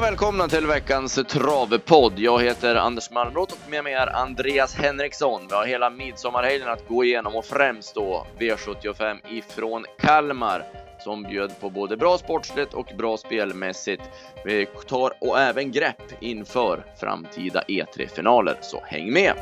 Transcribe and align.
och 0.00 0.06
välkomna 0.06 0.48
till 0.48 0.66
veckans 0.66 1.14
travpodd. 1.28 2.18
Jag 2.18 2.42
heter 2.42 2.74
Anders 2.74 3.10
Malmroth 3.10 3.54
och 3.54 3.70
med 3.70 3.84
mig 3.84 3.92
är 3.92 4.16
Andreas 4.16 4.74
Henriksson. 4.74 5.40
Vi 5.48 5.54
har 5.54 5.66
hela 5.66 5.90
midsommarhelgen 5.90 6.68
att 6.68 6.88
gå 6.88 7.04
igenom 7.04 7.36
och 7.36 7.44
främst 7.44 7.94
då 7.94 8.26
V75 8.38 9.18
ifrån 9.30 9.84
Kalmar 9.98 10.64
som 11.04 11.22
bjöd 11.22 11.60
på 11.60 11.70
både 11.70 11.96
bra 11.96 12.18
sportsligt 12.18 12.74
och 12.74 12.86
bra 12.98 13.16
spelmässigt. 13.16 14.02
Vi 14.44 14.66
tar 14.86 15.12
och 15.20 15.38
även 15.38 15.72
grepp 15.72 16.02
inför 16.20 16.84
framtida 17.00 17.62
E3-finaler, 17.68 18.58
så 18.60 18.82
häng 18.84 19.12
med! 19.12 19.34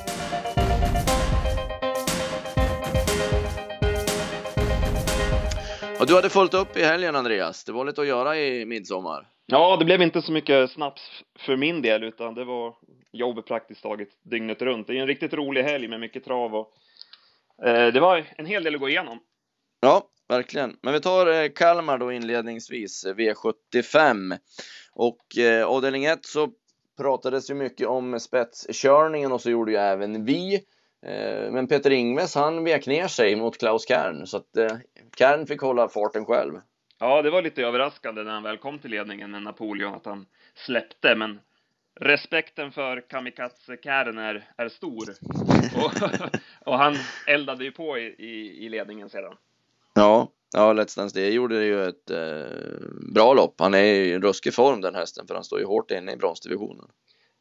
Och 6.01 6.07
du 6.07 6.15
hade 6.15 6.31
fullt 6.31 6.55
upp 6.55 6.77
i 6.77 6.83
helgen 6.83 7.17
Andreas. 7.17 7.65
Det 7.65 7.73
var 7.73 7.85
lite 7.85 8.01
att 8.01 8.07
göra 8.07 8.37
i 8.37 8.67
midsommar. 8.67 9.38
Ja, 9.51 9.77
det 9.77 9.85
blev 9.85 10.03
inte 10.03 10.23
så 10.23 10.33
mycket 10.33 10.71
snaps 10.71 11.03
för 11.39 11.57
min 11.57 11.83
del, 11.83 12.05
utan 12.05 12.35
det 12.35 12.45
var 12.45 12.77
jobb 13.13 13.47
praktiskt 13.47 13.83
taget 13.83 14.09
dygnet 14.23 14.63
runt. 14.63 14.87
Det 14.87 14.97
är 14.97 15.01
en 15.01 15.07
riktigt 15.07 15.33
rolig 15.33 15.63
helg 15.63 15.89
med 15.89 16.01
mycket 16.01 16.25
trav 16.25 16.55
och 16.55 16.73
eh, 17.67 17.93
det 17.93 18.01
var 18.01 18.25
en 18.37 18.47
hel 18.47 18.65
del 18.65 18.75
att 18.75 18.81
gå 18.81 18.89
igenom. 18.89 19.19
Ja, 19.81 20.03
verkligen. 20.29 20.77
Men 20.83 20.93
vi 20.93 21.01
tar 21.01 21.43
eh, 21.43 21.49
Kalmar 21.49 21.99
då 21.99 22.13
inledningsvis, 22.13 23.05
eh, 23.05 23.15
V75. 23.15 24.39
Och 24.93 25.39
eh, 25.39 25.67
avdelning 25.67 26.05
1 26.05 26.27
så 26.27 26.49
pratades 26.97 27.51
ju 27.51 27.55
mycket 27.55 27.87
om 27.87 28.21
spetskörningen 28.21 29.33
och 29.33 29.41
så 29.41 29.51
gjorde 29.51 29.73
ju 29.73 29.79
även 29.79 30.25
vi. 30.25 30.55
Eh, 31.07 31.51
men 31.51 31.67
Peter 31.67 31.91
Ingves 31.91 32.35
han 32.35 32.65
vek 32.65 32.87
ner 32.87 33.09
sig 33.09 33.37
mot 33.37 33.59
Klaus 33.59 33.89
Kern 33.89 34.27
så 34.27 34.37
att 34.37 34.57
eh, 34.57 34.77
Kern 35.19 35.47
fick 35.47 35.61
hålla 35.61 35.89
farten 35.89 36.25
själv. 36.25 36.55
Ja, 36.99 37.23
det 37.23 37.31
var 37.31 37.43
lite 37.43 37.63
överraskande 37.63 38.23
när 38.23 38.33
han 38.33 38.43
väl 38.43 38.59
kom 38.59 38.79
till 38.79 38.91
ledningen 38.91 39.31
med 39.31 39.43
Napoleon 39.43 39.95
att 39.95 40.07
han 40.07 40.27
släppte, 40.55 41.15
men 41.15 41.41
respekten 42.01 42.73
för 42.73 43.01
Kamikaze 43.01 43.77
Kärn 43.77 44.19
är, 44.19 44.49
är 44.57 44.69
stor. 44.69 45.05
Och, 45.85 45.93
och, 46.73 46.79
han 46.79 46.97
eldade 47.27 47.65
ju 47.65 47.73
på 47.73 47.99
i, 47.99 48.15
i, 48.19 48.67
i 48.67 48.69
ledningen 48.69 49.09
sedan. 49.09 49.35
Ja, 49.95 50.29
ja 50.53 50.73
Let's 50.73 50.97
Dance 50.97 51.21
det 51.21 51.31
gjorde 51.31 51.65
ju 51.65 51.85
ett 51.85 52.11
eh, 52.11 52.47
bra 53.15 53.35
lopp. 53.35 53.55
Han 53.59 53.75
är 53.75 53.85
i 53.85 54.13
en 54.13 54.23
ruskig 54.23 54.55
form 54.55 54.81
den 54.81 54.95
hästen 54.95 55.27
för 55.27 55.35
han 55.35 55.45
står 55.45 55.59
ju 55.59 55.65
hårt 55.65 55.91
inne 55.91 56.13
i 56.13 56.17
bronsdivisionen. 56.17 56.87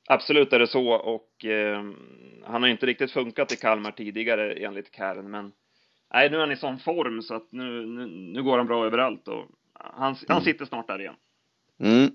Absolut 0.10 0.54
är 0.54 0.60
det 0.60 0.68
så 0.68 0.90
och 0.94 1.46
eh, 1.46 1.84
han 2.44 2.62
har 2.64 2.70
inte 2.70 2.86
riktigt 2.86 3.12
funkat 3.12 3.52
i 3.52 3.56
Kalmar 3.56 3.92
tidigare 3.92 4.54
enligt 4.54 4.96
Kärn, 4.96 5.32
men 5.32 5.52
nej, 6.18 6.30
nu 6.30 6.36
är 6.36 6.42
han 6.42 6.52
i 6.52 6.56
sån 6.56 6.80
form 6.80 7.22
så 7.22 7.36
att 7.36 7.52
nu, 7.52 7.86
nu, 7.86 8.06
nu 8.08 8.44
går 8.44 8.58
han 8.58 8.68
bra 8.68 8.86
överallt 8.86 9.28
och 9.28 9.46
han, 9.74 10.16
han 10.28 10.38
mm. 10.38 10.44
sitter 10.44 10.66
snart 10.66 10.88
där 10.88 11.00
igen. 11.00 11.16
Mm. 11.80 12.12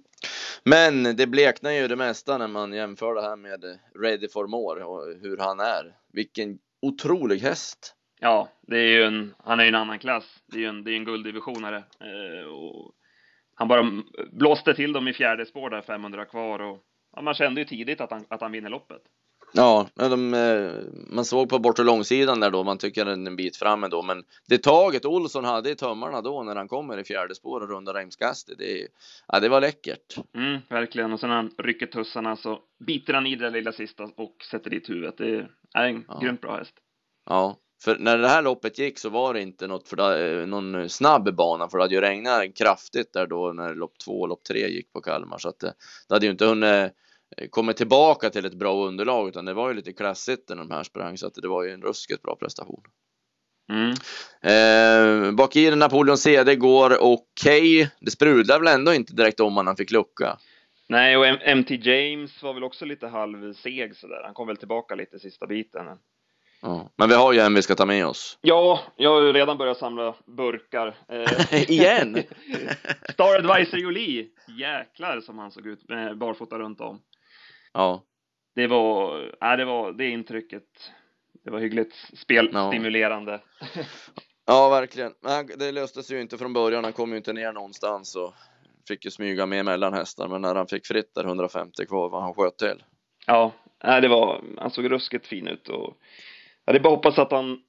Men 0.65 1.17
det 1.17 1.27
bleknar 1.27 1.71
ju 1.71 1.89
det 1.89 1.97
mesta 1.97 2.39
när 2.39 2.49
man 2.49 2.73
jämför 2.73 3.15
det 3.15 3.23
här 3.23 3.37
med 3.37 3.65
Ready 4.03 4.29
for 4.29 4.47
More 4.47 4.85
och 4.85 5.21
hur 5.23 5.37
han 5.37 5.61
är. 5.61 5.97
Vilken 6.13 6.59
otrolig 6.83 7.39
häst! 7.39 7.95
Ja, 8.21 8.49
det 8.63 8.79
är 8.79 8.89
ju 8.89 9.03
en, 9.03 9.35
han 9.39 9.61
är 9.61 9.65
ju 9.65 9.69
en 9.69 9.75
annan 9.75 9.99
klass. 9.99 10.43
Det 10.47 10.57
är 10.57 10.61
ju 10.61 10.67
en, 10.67 10.85
det 10.85 10.91
är 10.91 10.97
en 10.97 11.05
gulddivisionare. 11.05 11.77
Eh, 11.77 12.47
och 12.47 12.93
han 13.55 13.69
bara 13.69 14.03
blåste 14.33 14.75
till 14.75 14.93
dem 14.93 15.09
i 15.09 15.13
fjärde 15.13 15.47
spår 15.47 15.71
där, 15.71 15.83
500 15.83 16.25
kvar 16.25 16.59
och 16.59 16.79
ja, 17.17 17.23
man 17.23 17.35
kände 17.35 17.61
ju 17.61 17.65
tidigt 17.65 18.01
att 18.01 18.11
han, 18.11 18.25
att 18.29 18.41
han 18.41 18.53
vinner 18.53 18.71
loppet. 18.71 19.03
Ja, 19.55 19.89
de, 19.95 20.35
eh, 20.35 20.73
man 21.11 21.25
såg 21.25 21.49
på 21.49 21.59
bortre 21.59 21.85
långsidan 21.85 22.41
där 22.41 22.51
då, 22.51 22.65
man 22.65 22.79
tycker 22.79 23.07
en 23.07 23.37
bit 23.37 23.57
fram 23.57 23.85
ändå, 23.85 24.03
men 24.03 24.25
det 24.49 24.59
taget 24.59 25.05
Olsson 25.05 25.45
hade 25.45 25.71
i 25.71 25.75
tömmarna 25.75 26.21
då 26.21 26.43
när 26.43 26.57
han 26.57 26.69
kommer 26.69 26.99
i 26.99 27.05
fjärde 27.05 27.35
spår 27.35 27.61
och 27.61 27.69
rundar 27.69 27.95
Reimskasti, 27.95 28.55
det, 28.59 28.87
ja, 29.29 29.41
det 29.41 29.49
var 29.49 29.61
läckert. 29.61 30.17
Mm, 30.35 30.61
verkligen, 30.69 31.13
och 31.13 31.21
sen 31.21 31.29
när 31.29 31.37
han 31.37 31.51
rycker 31.59 31.87
tussarna 31.87 32.37
så 32.37 32.59
biter 32.87 33.15
han 33.15 33.27
i 33.27 33.37
det 33.37 33.51
lilla 33.51 33.73
sista 33.73 34.05
och 34.05 34.37
sätter 34.51 34.71
dit 34.71 34.91
huvudet. 34.91 35.19
Det 35.19 35.49
är 35.75 35.85
en 35.85 36.05
ja. 36.09 36.19
grymt 36.23 36.41
bra 36.41 36.57
häst. 36.57 36.75
Ja, 37.27 37.57
för 37.85 37.99
när 37.99 38.19
det 38.19 38.29
här 38.29 38.43
loppet 38.43 38.79
gick 38.79 38.99
så 38.99 39.09
var 39.09 39.35
det 39.35 39.41
inte 39.41 39.67
något 39.67 39.89
för 39.89 39.97
det, 39.97 40.41
eh, 40.41 40.47
någon 40.47 40.89
snabb 40.89 41.35
bana 41.35 41.69
för 41.69 41.79
det 41.79 41.85
hade 41.85 41.95
ju 41.95 42.01
regnat 42.01 42.57
kraftigt 42.57 43.13
där 43.13 43.27
då 43.27 43.53
när 43.53 43.75
lopp 43.75 43.99
två 44.05 44.21
och 44.21 44.29
lopp 44.29 44.45
tre 44.45 44.69
gick 44.69 44.93
på 44.93 45.01
Kalmar 45.01 45.39
så 45.39 45.49
att 45.49 45.59
det, 45.59 45.75
det 46.09 46.15
hade 46.15 46.27
ju 46.27 46.33
inte 46.33 46.47
hunnit 46.47 46.93
Eh, 47.37 47.49
kommit 47.49 47.77
tillbaka 47.77 48.31
till 48.31 48.45
ett 48.45 48.55
bra 48.55 48.87
underlag 48.87 49.29
utan 49.29 49.45
det 49.45 49.55
var 49.55 49.69
ju 49.69 49.75
lite 49.75 49.93
klassigt 49.93 50.49
när 50.49 50.57
de 50.57 50.71
här 50.71 50.83
sprang 50.83 51.19
så 51.19 51.27
att 51.27 51.35
det 51.35 51.49
var 51.49 51.63
ju 51.65 51.71
en 51.71 51.83
ruskigt 51.83 52.23
bra 52.23 52.37
prestation. 52.37 52.83
Mm. 53.73 53.95
Eh, 54.43 55.33
bak 55.33 55.57
i 55.57 55.77
Napoleon 55.77 56.19
CD 56.19 56.57
går 56.57 56.99
okej. 57.01 57.83
Okay. 57.83 57.89
Det 58.01 58.11
sprudlar 58.11 58.59
väl 58.59 58.75
ändå 58.75 58.95
inte 58.95 59.15
direkt 59.15 59.41
om 59.41 59.57
han 59.57 59.77
fick 59.77 59.91
lucka. 59.91 60.39
Nej, 60.89 61.17
och 61.17 61.57
MT 61.57 61.71
James 61.71 62.43
var 62.43 62.55
väl 62.55 62.65
också 62.65 62.85
lite 62.85 63.07
halvseg 63.07 63.97
sådär. 63.97 64.23
Han 64.25 64.35
kom 64.35 64.47
väl 64.47 64.57
tillbaka 64.57 64.95
lite 64.95 65.19
sista 65.19 65.47
biten. 65.47 65.87
Ja, 66.63 66.91
men 66.97 67.09
vi 67.09 67.15
har 67.15 67.33
ju 67.33 67.39
en 67.39 67.55
vi 67.55 67.63
ska 67.63 67.75
ta 67.75 67.87
med 67.87 68.07
oss. 68.07 68.39
Ja, 68.41 68.81
jag 68.97 69.11
har 69.15 69.23
ju 69.23 69.33
redan 69.33 69.59
börjat 69.59 69.79
samla 69.79 70.15
burkar. 70.27 70.95
Eh, 71.09 71.71
Igen? 71.71 72.23
Star 73.13 73.35
Advisor 73.37 73.79
Jolie. 73.79 74.29
Jäklar 74.59 75.21
som 75.21 75.39
han 75.39 75.51
såg 75.51 75.67
ut 75.67 75.89
med 75.89 76.19
barfota 76.19 76.59
runt 76.59 76.81
om. 76.81 77.01
Ja. 77.73 78.03
Det 78.55 78.67
var, 78.67 79.21
ja, 79.41 79.57
det 79.57 79.65
var 79.65 79.93
det 79.93 80.09
intrycket. 80.09 80.93
Det 81.45 81.51
var 81.51 81.59
hyggligt 81.59 81.95
spelstimulerande. 82.15 83.41
Ja. 83.75 83.83
ja, 84.47 84.69
verkligen. 84.69 85.15
Men 85.21 85.47
det 85.47 85.73
löste 85.73 86.03
sig 86.03 86.17
ju 86.17 86.23
inte 86.23 86.39
från 86.39 86.53
början. 86.53 86.85
Han 86.85 86.93
kom 86.93 87.11
ju 87.11 87.17
inte 87.17 87.33
ner 87.33 87.53
någonstans 87.53 88.17
och 88.17 88.35
fick 88.89 89.05
ju 89.05 89.11
smyga 89.11 89.47
med 89.47 89.65
mellan 89.65 89.95
hästar. 89.95 90.29
Men 90.29 90.43
när 90.43 90.55
han 90.55 90.67
fick 90.67 90.87
fritt 90.87 91.15
där 91.15 91.25
150 91.25 91.87
kvar 91.87 92.09
var 92.09 92.21
han 92.21 92.35
sköt 92.35 92.59
till. 92.59 92.85
Ja, 93.27 93.53
det 93.79 94.09
var, 94.09 94.45
han 94.59 94.71
såg 94.71 94.91
ruskigt 94.91 95.27
fin 95.27 95.49
ut 95.49 95.69
och 95.69 95.97
ja, 96.65 96.73
det 96.73 96.79
är 96.79 96.83
bara 96.83 96.95
hoppas 96.95 97.19
att 97.19 97.33
han 97.33 97.63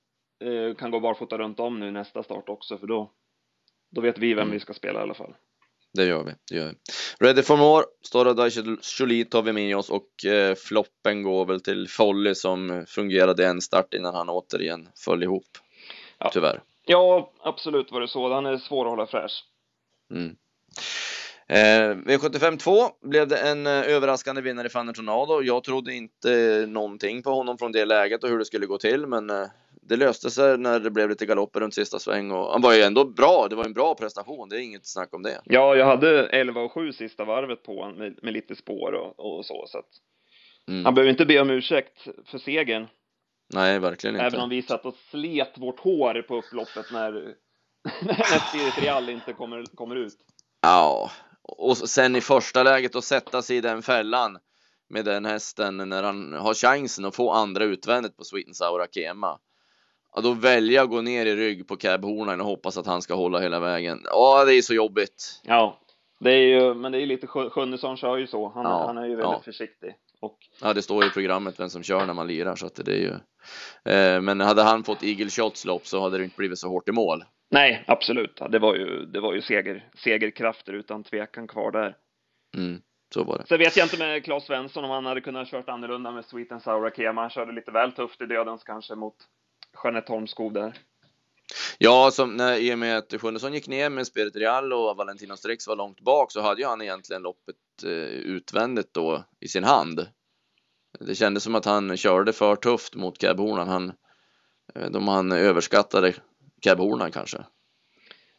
eh, 0.43 0.75
kan 0.75 0.91
gå 0.91 0.99
barfota 0.99 1.37
runt 1.37 1.59
om 1.59 1.79
nu 1.79 1.91
nästa 1.91 2.23
start 2.23 2.49
också 2.49 2.77
för 2.77 2.87
då, 2.87 3.11
då 3.91 4.01
vet 4.01 4.17
vi 4.17 4.33
vem 4.33 4.43
mm. 4.43 4.53
vi 4.53 4.59
ska 4.59 4.73
spela 4.73 4.99
i 4.99 5.03
alla 5.03 5.13
fall 5.13 5.35
det 5.93 6.05
gör 6.05 6.23
vi. 6.23 6.31
Det 6.51 6.55
gör 6.55 6.67
vi. 6.67 6.75
Ready 7.25 7.41
for 7.41 7.57
more, 7.57 7.85
Stora 8.01 8.49
Jolie 8.99 9.25
tar 9.25 9.41
vi 9.41 9.53
med 9.53 9.77
oss 9.77 9.89
och 9.89 10.25
eh, 10.25 10.55
floppen 10.55 11.23
går 11.23 11.45
väl 11.45 11.61
till 11.61 11.89
Folly 11.89 12.35
som 12.35 12.85
fungerade 12.87 13.45
en 13.45 13.61
start 13.61 13.93
innan 13.93 14.15
han 14.15 14.29
återigen 14.29 14.89
föll 14.95 15.23
ihop. 15.23 15.47
Ja. 16.17 16.29
Tyvärr. 16.33 16.61
Ja, 16.85 17.31
absolut 17.43 17.91
var 17.91 18.01
det 18.01 18.07
så. 18.07 18.33
Han 18.33 18.45
är 18.45 18.57
svår 18.57 18.85
att 18.85 18.89
hålla 18.89 19.07
fräsch. 19.07 19.43
Mm. 20.11 20.35
Eh, 21.47 21.95
V75 21.95 22.57
2 22.57 22.89
blev 23.01 23.27
det 23.27 23.37
en 23.37 23.67
eh, 23.67 23.73
överraskande 23.73 24.41
vinnare 24.41 24.67
i 24.67 24.69
Fanny 24.69 24.93
Tornado. 24.93 25.41
Jag 25.41 25.63
trodde 25.63 25.93
inte 25.93 26.65
någonting 26.67 27.23
på 27.23 27.29
honom 27.29 27.57
från 27.57 27.71
det 27.71 27.85
läget 27.85 28.23
och 28.23 28.29
hur 28.29 28.39
det 28.39 28.45
skulle 28.45 28.65
gå 28.65 28.77
till, 28.77 29.07
men 29.07 29.29
eh, 29.29 29.47
det 29.87 29.95
löste 29.95 30.29
sig 30.29 30.57
när 30.57 30.79
det 30.79 30.91
blev 30.91 31.09
lite 31.09 31.25
galopper 31.25 31.59
runt 31.59 31.73
sista 31.73 31.99
sväng 31.99 32.31
och 32.31 32.51
han 32.51 32.61
var 32.61 32.73
ju 32.73 32.81
ändå 32.81 33.05
bra. 33.05 33.47
Det 33.49 33.55
var 33.55 33.65
en 33.65 33.73
bra 33.73 33.95
prestation. 33.95 34.49
Det 34.49 34.55
är 34.55 34.59
inget 34.59 34.87
snack 34.87 35.13
om 35.13 35.23
det. 35.23 35.41
Ja, 35.45 35.75
jag 35.75 35.85
hade 35.85 36.27
11 36.27 36.61
och 36.61 36.71
7 36.71 36.93
sista 36.93 37.25
varvet 37.25 37.63
på 37.63 37.81
honom 37.81 37.97
med, 37.97 38.19
med 38.21 38.33
lite 38.33 38.55
spår 38.55 38.93
och, 38.93 39.37
och 39.37 39.45
så, 39.45 39.65
så 39.67 39.77
att 39.77 39.89
mm. 40.67 40.85
han 40.85 40.95
behöver 40.95 41.11
inte 41.11 41.25
be 41.25 41.39
om 41.39 41.49
ursäkt 41.49 42.07
för 42.25 42.37
segern. 42.37 42.87
Nej, 43.53 43.79
verkligen 43.79 44.15
inte. 44.15 44.25
Även 44.25 44.39
om 44.39 44.49
vi 44.49 44.61
satt 44.61 44.85
och 44.85 44.95
slet 45.11 45.57
vårt 45.57 45.79
hår 45.79 46.21
på 46.21 46.35
upploppet 46.35 46.91
när, 46.91 47.11
när 48.01 48.49
Spirit 48.49 48.83
Real 48.83 49.09
inte 49.09 49.33
kommer, 49.33 49.65
kommer 49.75 49.95
ut. 49.95 50.17
Ja, 50.61 51.11
och 51.41 51.77
sen 51.77 52.15
i 52.15 52.21
första 52.21 52.63
läget 52.63 52.95
att 52.95 53.03
sätta 53.03 53.41
sig 53.41 53.57
i 53.57 53.61
den 53.61 53.81
fällan 53.81 54.37
med 54.89 55.05
den 55.05 55.25
hästen 55.25 55.77
när 55.77 56.03
han 56.03 56.33
har 56.33 56.53
chansen 56.53 57.05
att 57.05 57.15
få 57.15 57.31
andra 57.31 57.63
utvändigt 57.63 58.17
på 58.17 58.23
Sweet 58.23 58.47
and 58.47 58.55
Sour 58.55 58.81
Akema 58.81 59.39
ja, 60.15 60.21
då 60.21 60.33
välja 60.33 60.83
att 60.83 60.89
gå 60.89 61.01
ner 61.01 61.25
i 61.25 61.35
rygg 61.35 61.67
på 61.67 61.75
cabhornen 61.75 62.41
och 62.41 62.47
hoppas 62.47 62.77
att 62.77 62.85
han 62.85 63.01
ska 63.01 63.13
hålla 63.13 63.39
hela 63.39 63.59
vägen. 63.59 64.01
Ja, 64.03 64.45
det 64.45 64.55
är 64.55 64.61
så 64.61 64.73
jobbigt. 64.73 65.41
Ja, 65.43 65.79
det 66.19 66.31
är 66.31 66.47
ju, 66.47 66.73
men 66.73 66.91
det 66.91 67.01
är 67.01 67.05
lite 67.05 67.27
Sjunnesson 67.27 67.97
kör 67.97 68.17
ju 68.17 68.27
så. 68.27 68.49
Han, 68.49 68.63
ja, 68.63 68.85
han 68.85 68.97
är 68.97 69.05
ju 69.05 69.15
väldigt 69.15 69.25
ja. 69.25 69.41
försiktig. 69.45 69.95
Och... 70.21 70.37
Ja, 70.61 70.73
det 70.73 70.81
står 70.81 71.05
i 71.05 71.09
programmet 71.09 71.59
vem 71.59 71.69
som 71.69 71.83
kör 71.83 72.05
när 72.05 72.13
man 72.13 72.27
lirar 72.27 72.55
så 72.55 72.65
att 72.65 72.85
det 72.85 72.91
är 72.91 72.97
ju. 72.97 73.13
Eh, 73.93 74.21
men 74.21 74.41
hade 74.41 74.63
han 74.63 74.83
fått 74.83 75.03
Eagle 75.03 75.29
Shots 75.29 75.65
lopp 75.65 75.87
så 75.87 76.01
hade 76.01 76.17
det 76.17 76.23
inte 76.23 76.37
blivit 76.37 76.59
så 76.59 76.69
hårt 76.69 76.89
i 76.89 76.91
mål. 76.91 77.23
Nej, 77.51 77.83
absolut. 77.87 78.41
Det 78.49 78.59
var 78.59 78.75
ju, 78.75 79.05
det 79.05 79.19
var 79.19 79.33
ju 79.33 79.41
seger, 79.41 79.89
segerkrafter 79.95 80.73
utan 80.73 81.03
tvekan 81.03 81.47
kvar 81.47 81.71
där. 81.71 81.95
Mm. 82.57 82.81
Så 83.13 83.23
var 83.23 83.37
det. 83.37 83.47
Så 83.47 83.57
vet 83.57 83.77
jag 83.77 83.85
inte 83.85 83.97
med 83.97 84.23
Claes 84.23 84.45
Svensson 84.45 84.83
om 84.83 84.89
han 84.89 85.05
hade 85.05 85.21
kunnat 85.21 85.47
kört 85.47 85.69
annorlunda 85.69 86.11
med 86.11 86.25
Sweet 86.25 86.51
and 86.51 86.61
Sour 86.61 86.87
Akema. 86.87 87.21
Han 87.21 87.29
körde 87.29 87.51
lite 87.51 87.71
väl 87.71 87.91
tufft 87.91 88.21
i 88.21 88.25
dödens 88.25 88.63
kanske 88.63 88.95
mot 88.95 89.15
Jeanette 89.83 90.11
Holmskog 90.11 90.53
där? 90.53 90.77
Ja, 91.77 92.11
som 92.11 92.37
när, 92.37 92.57
i 92.57 92.73
och 92.73 92.79
med 92.79 92.97
att 92.97 93.21
Sjunnesson 93.21 93.53
gick 93.53 93.67
ner 93.67 93.89
med 93.89 94.07
Spirit 94.07 94.35
Real 94.35 94.73
och 94.73 94.97
Valentino 94.97 95.37
Strix 95.37 95.67
var 95.67 95.75
långt 95.75 96.01
bak 96.01 96.31
så 96.31 96.41
hade 96.41 96.61
ju 96.61 96.67
han 96.67 96.81
egentligen 96.81 97.21
loppet 97.21 97.55
eh, 97.83 97.91
utvändigt 98.07 98.93
då 98.93 99.23
i 99.39 99.47
sin 99.47 99.63
hand. 99.63 100.07
Det 100.99 101.15
kändes 101.15 101.43
som 101.43 101.55
att 101.55 101.65
han 101.65 101.97
körde 101.97 102.33
för 102.33 102.55
tufft 102.55 102.95
mot 102.95 103.17
Cab 103.17 103.39
Han, 103.39 103.93
eh, 104.75 104.89
de 104.91 105.07
han 105.07 105.31
överskattade 105.31 106.13
Cab 106.61 107.11
kanske. 107.13 107.37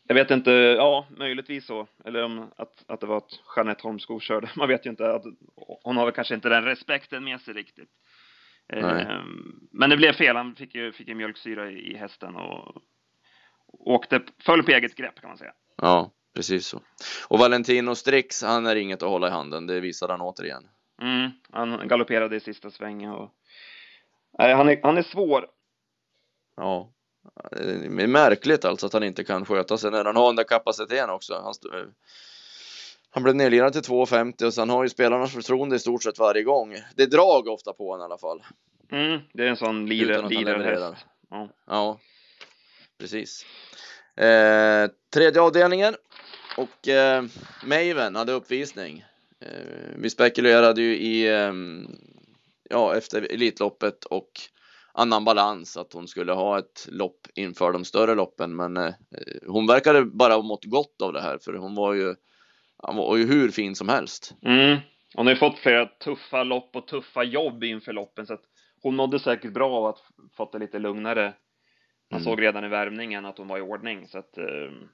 jag 0.06 0.14
vet 0.14 0.30
inte, 0.30 0.50
ja, 0.50 1.06
möjligtvis 1.10 1.66
så. 1.66 1.86
Eller 2.04 2.24
om 2.24 2.50
att, 2.56 2.84
att 2.86 3.00
det 3.00 3.06
var 3.06 3.16
att 3.16 3.40
Jeanette 3.56 3.82
Holmskog 3.82 4.22
körde. 4.22 4.50
Man 4.56 4.68
vet 4.68 4.86
ju 4.86 4.90
inte. 4.90 5.14
Att, 5.14 5.24
hon 5.82 5.96
har 5.96 6.04
väl 6.04 6.14
kanske 6.14 6.34
inte 6.34 6.48
den 6.48 6.64
respekten 6.64 7.24
med 7.24 7.40
sig 7.40 7.54
riktigt. 7.54 7.90
Ehm, 8.72 9.68
men 9.70 9.90
det 9.90 9.96
blev 9.96 10.12
fel. 10.12 10.36
Han 10.36 10.54
fick 10.54 10.74
ju, 10.74 10.92
fick 10.92 11.08
ju 11.08 11.14
mjölksyra 11.14 11.70
i, 11.70 11.92
i 11.92 11.96
hästen 11.96 12.36
och 12.36 12.82
åkte, 13.68 14.20
föll 14.38 14.62
på 14.62 14.70
eget 14.70 14.94
grepp 14.94 15.20
kan 15.20 15.30
man 15.30 15.38
säga. 15.38 15.52
Ja, 15.76 16.10
precis 16.34 16.66
så. 16.66 16.80
Och 17.28 17.38
Valentino 17.38 17.94
Strix, 17.94 18.42
han 18.42 18.66
är 18.66 18.76
inget 18.76 19.02
att 19.02 19.08
hålla 19.08 19.28
i 19.28 19.30
handen. 19.30 19.66
Det 19.66 19.80
visade 19.80 20.12
han 20.12 20.20
återigen. 20.20 20.68
Mm, 21.02 21.30
han 21.50 21.88
galopperade 21.88 22.36
i 22.36 22.40
sista 22.40 22.70
svängen 22.70 23.12
och 23.12 23.34
nej, 24.38 24.54
han 24.54 24.68
är, 24.68 24.80
han 24.82 24.98
är 24.98 25.02
svår. 25.02 25.46
Ja. 26.56 26.90
Det 27.50 28.02
är 28.02 28.06
märkligt 28.06 28.64
alltså 28.64 28.86
att 28.86 28.92
han 28.92 29.02
inte 29.02 29.24
kan 29.24 29.44
sköta 29.44 29.78
sig 29.78 29.90
när 29.90 30.04
han 30.04 30.16
har 30.16 30.26
den 30.26 30.36
där 30.36 30.44
kapaciteten 30.44 31.10
också. 31.10 31.34
Han, 31.34 31.54
han 33.14 33.22
blev 33.22 33.34
nedlirad 33.34 33.72
till 33.72 33.82
2,50 33.82 34.44
och 34.44 34.54
sen 34.54 34.70
har 34.70 34.82
ju 34.82 34.88
spelarnas 34.88 35.32
förtroende 35.32 35.76
i 35.76 35.78
stort 35.78 36.02
sett 36.02 36.18
varje 36.18 36.42
gång. 36.42 36.76
Det 36.96 37.02
är 37.02 37.06
drag 37.06 37.48
ofta 37.48 37.72
på 37.72 37.90
honom 37.90 38.00
i 38.00 38.04
alla 38.04 38.18
fall. 38.18 38.42
Mm, 38.92 39.20
det 39.32 39.42
är 39.42 39.48
en 39.48 39.56
sån 39.56 39.86
liderhäst. 39.86 41.06
Ja. 41.30 41.48
Ja, 41.66 41.98
precis. 42.98 43.46
Eh, 44.16 44.90
tredje 45.14 45.40
avdelningen 45.42 45.94
och 46.56 46.88
eh, 46.88 47.24
Maven 47.64 48.16
hade 48.16 48.32
uppvisning. 48.32 49.04
Eh, 49.40 49.96
vi 49.96 50.10
spekulerade 50.10 50.82
ju 50.82 50.96
i, 50.96 51.34
ehm, 51.34 51.86
ja, 52.70 52.96
efter 52.96 53.22
Elitloppet 53.22 54.04
och 54.04 54.30
annan 54.92 55.24
balans 55.24 55.76
att 55.76 55.92
hon 55.92 56.08
skulle 56.08 56.32
ha 56.32 56.58
ett 56.58 56.88
lopp 56.90 57.26
inför 57.34 57.72
de 57.72 57.84
större 57.84 58.14
loppen, 58.14 58.56
men 58.56 58.76
eh, 58.76 58.94
hon 59.46 59.66
verkade 59.66 60.04
bara 60.04 60.34
ha 60.34 60.42
mått 60.42 60.64
gott 60.64 61.02
av 61.02 61.12
det 61.12 61.20
här, 61.20 61.38
för 61.38 61.52
hon 61.52 61.74
var 61.74 61.94
ju, 61.94 62.14
han 62.86 62.96
var 62.96 63.16
ju 63.16 63.26
hur 63.26 63.48
fin 63.50 63.74
som 63.74 63.88
helst. 63.88 64.34
Mm. 64.42 64.78
Hon 65.14 65.26
har 65.26 65.32
ju 65.34 65.38
fått 65.38 65.58
flera 65.58 65.86
tuffa 65.86 66.42
lopp 66.44 66.76
och 66.76 66.86
tuffa 66.86 67.22
jobb 67.22 67.64
inför 67.64 67.92
loppen, 67.92 68.26
så 68.26 68.34
att 68.34 68.42
hon 68.82 68.96
mådde 68.96 69.18
säkert 69.18 69.52
bra 69.52 69.70
av 69.76 69.86
att 69.86 69.98
fått 70.36 70.52
det 70.52 70.58
lite 70.58 70.78
lugnare. 70.78 71.34
Man 72.10 72.20
Mm. 72.20 72.24
såg 72.24 72.42
redan 72.42 72.64
i 72.64 72.68
värmningen 72.68 73.24
att 73.24 73.38
hon 73.38 73.48
var 73.48 73.58
i 73.58 73.60
ordning, 73.60 74.06
så 74.08 74.18
att 74.18 74.38
ehm, 74.38 74.88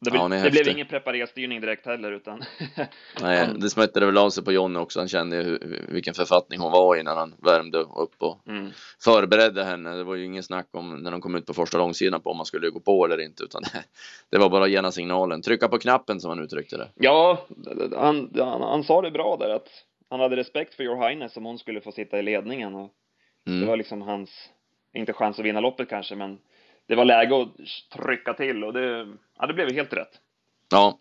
det, 0.00 0.10
Ja, 0.14 0.28
det 0.28 0.50
blev 0.50 0.68
ingen 0.68 0.86
preparerstyrning 0.86 1.60
direkt 1.60 1.86
heller, 1.86 2.12
utan 2.12 2.42
Nej, 3.20 3.48
det 3.56 3.70
smittade 3.70 4.06
väl 4.06 4.18
av 4.18 4.30
sig 4.30 4.44
på 4.44 4.52
Johnny 4.52 4.78
också. 4.78 5.00
Han 5.00 5.08
kände 5.08 5.36
hur, 5.36 5.86
vilken 5.88 6.14
författning 6.14 6.60
hon 6.60 6.72
var 6.72 6.96
i 6.96 7.02
när 7.02 7.14
han 7.14 7.34
värmde 7.42 7.78
upp 7.78 8.22
och 8.22 8.48
mm. 8.48 8.70
förberedde 9.04 9.64
henne. 9.64 9.96
Det 9.96 10.04
var 10.04 10.14
ju 10.14 10.24
ingen 10.24 10.42
snack 10.42 10.68
om 10.70 11.02
när 11.02 11.10
de 11.10 11.20
kom 11.20 11.34
ut 11.34 11.46
på 11.46 11.54
första 11.54 11.78
långsidan 11.78 12.20
på 12.20 12.30
om 12.30 12.36
man 12.36 12.46
skulle 12.46 12.70
gå 12.70 12.80
på 12.80 13.04
eller 13.04 13.20
inte, 13.20 13.44
utan 13.44 13.62
det, 13.62 13.84
det 14.30 14.38
var 14.38 14.48
bara 14.48 14.64
att 14.64 14.70
ge 14.70 14.92
signalen. 14.92 15.42
Trycka 15.42 15.68
på 15.68 15.78
knappen 15.78 16.20
som 16.20 16.28
han 16.28 16.44
uttryckte 16.44 16.76
det. 16.76 16.88
Ja, 16.94 17.46
han, 17.96 18.30
han, 18.38 18.62
han 18.62 18.84
sa 18.84 19.02
det 19.02 19.10
bra 19.10 19.36
där 19.36 19.50
att 19.50 19.68
han 20.10 20.20
hade 20.20 20.36
respekt 20.36 20.74
för 20.74 20.84
Your 20.84 21.08
Highness 21.08 21.36
om 21.36 21.44
hon 21.44 21.58
skulle 21.58 21.80
få 21.80 21.92
sitta 21.92 22.18
i 22.18 22.22
ledningen 22.22 22.74
och 22.74 22.90
det 23.44 23.52
Mm. 23.52 23.68
var 23.68 23.76
liksom 23.76 24.02
hans, 24.02 24.50
inte 24.92 25.12
chans 25.12 25.38
att 25.38 25.44
vinna 25.44 25.60
loppet 25.60 25.88
kanske, 25.88 26.14
men 26.14 26.38
det 26.88 26.94
var 26.94 27.04
läge 27.04 27.42
att 27.42 27.48
trycka 27.98 28.34
till 28.34 28.64
och 28.64 28.72
det, 28.72 29.16
ja, 29.38 29.46
det 29.46 29.54
blev 29.54 29.72
helt 29.72 29.92
rätt. 29.92 30.20
Ja. 30.70 30.98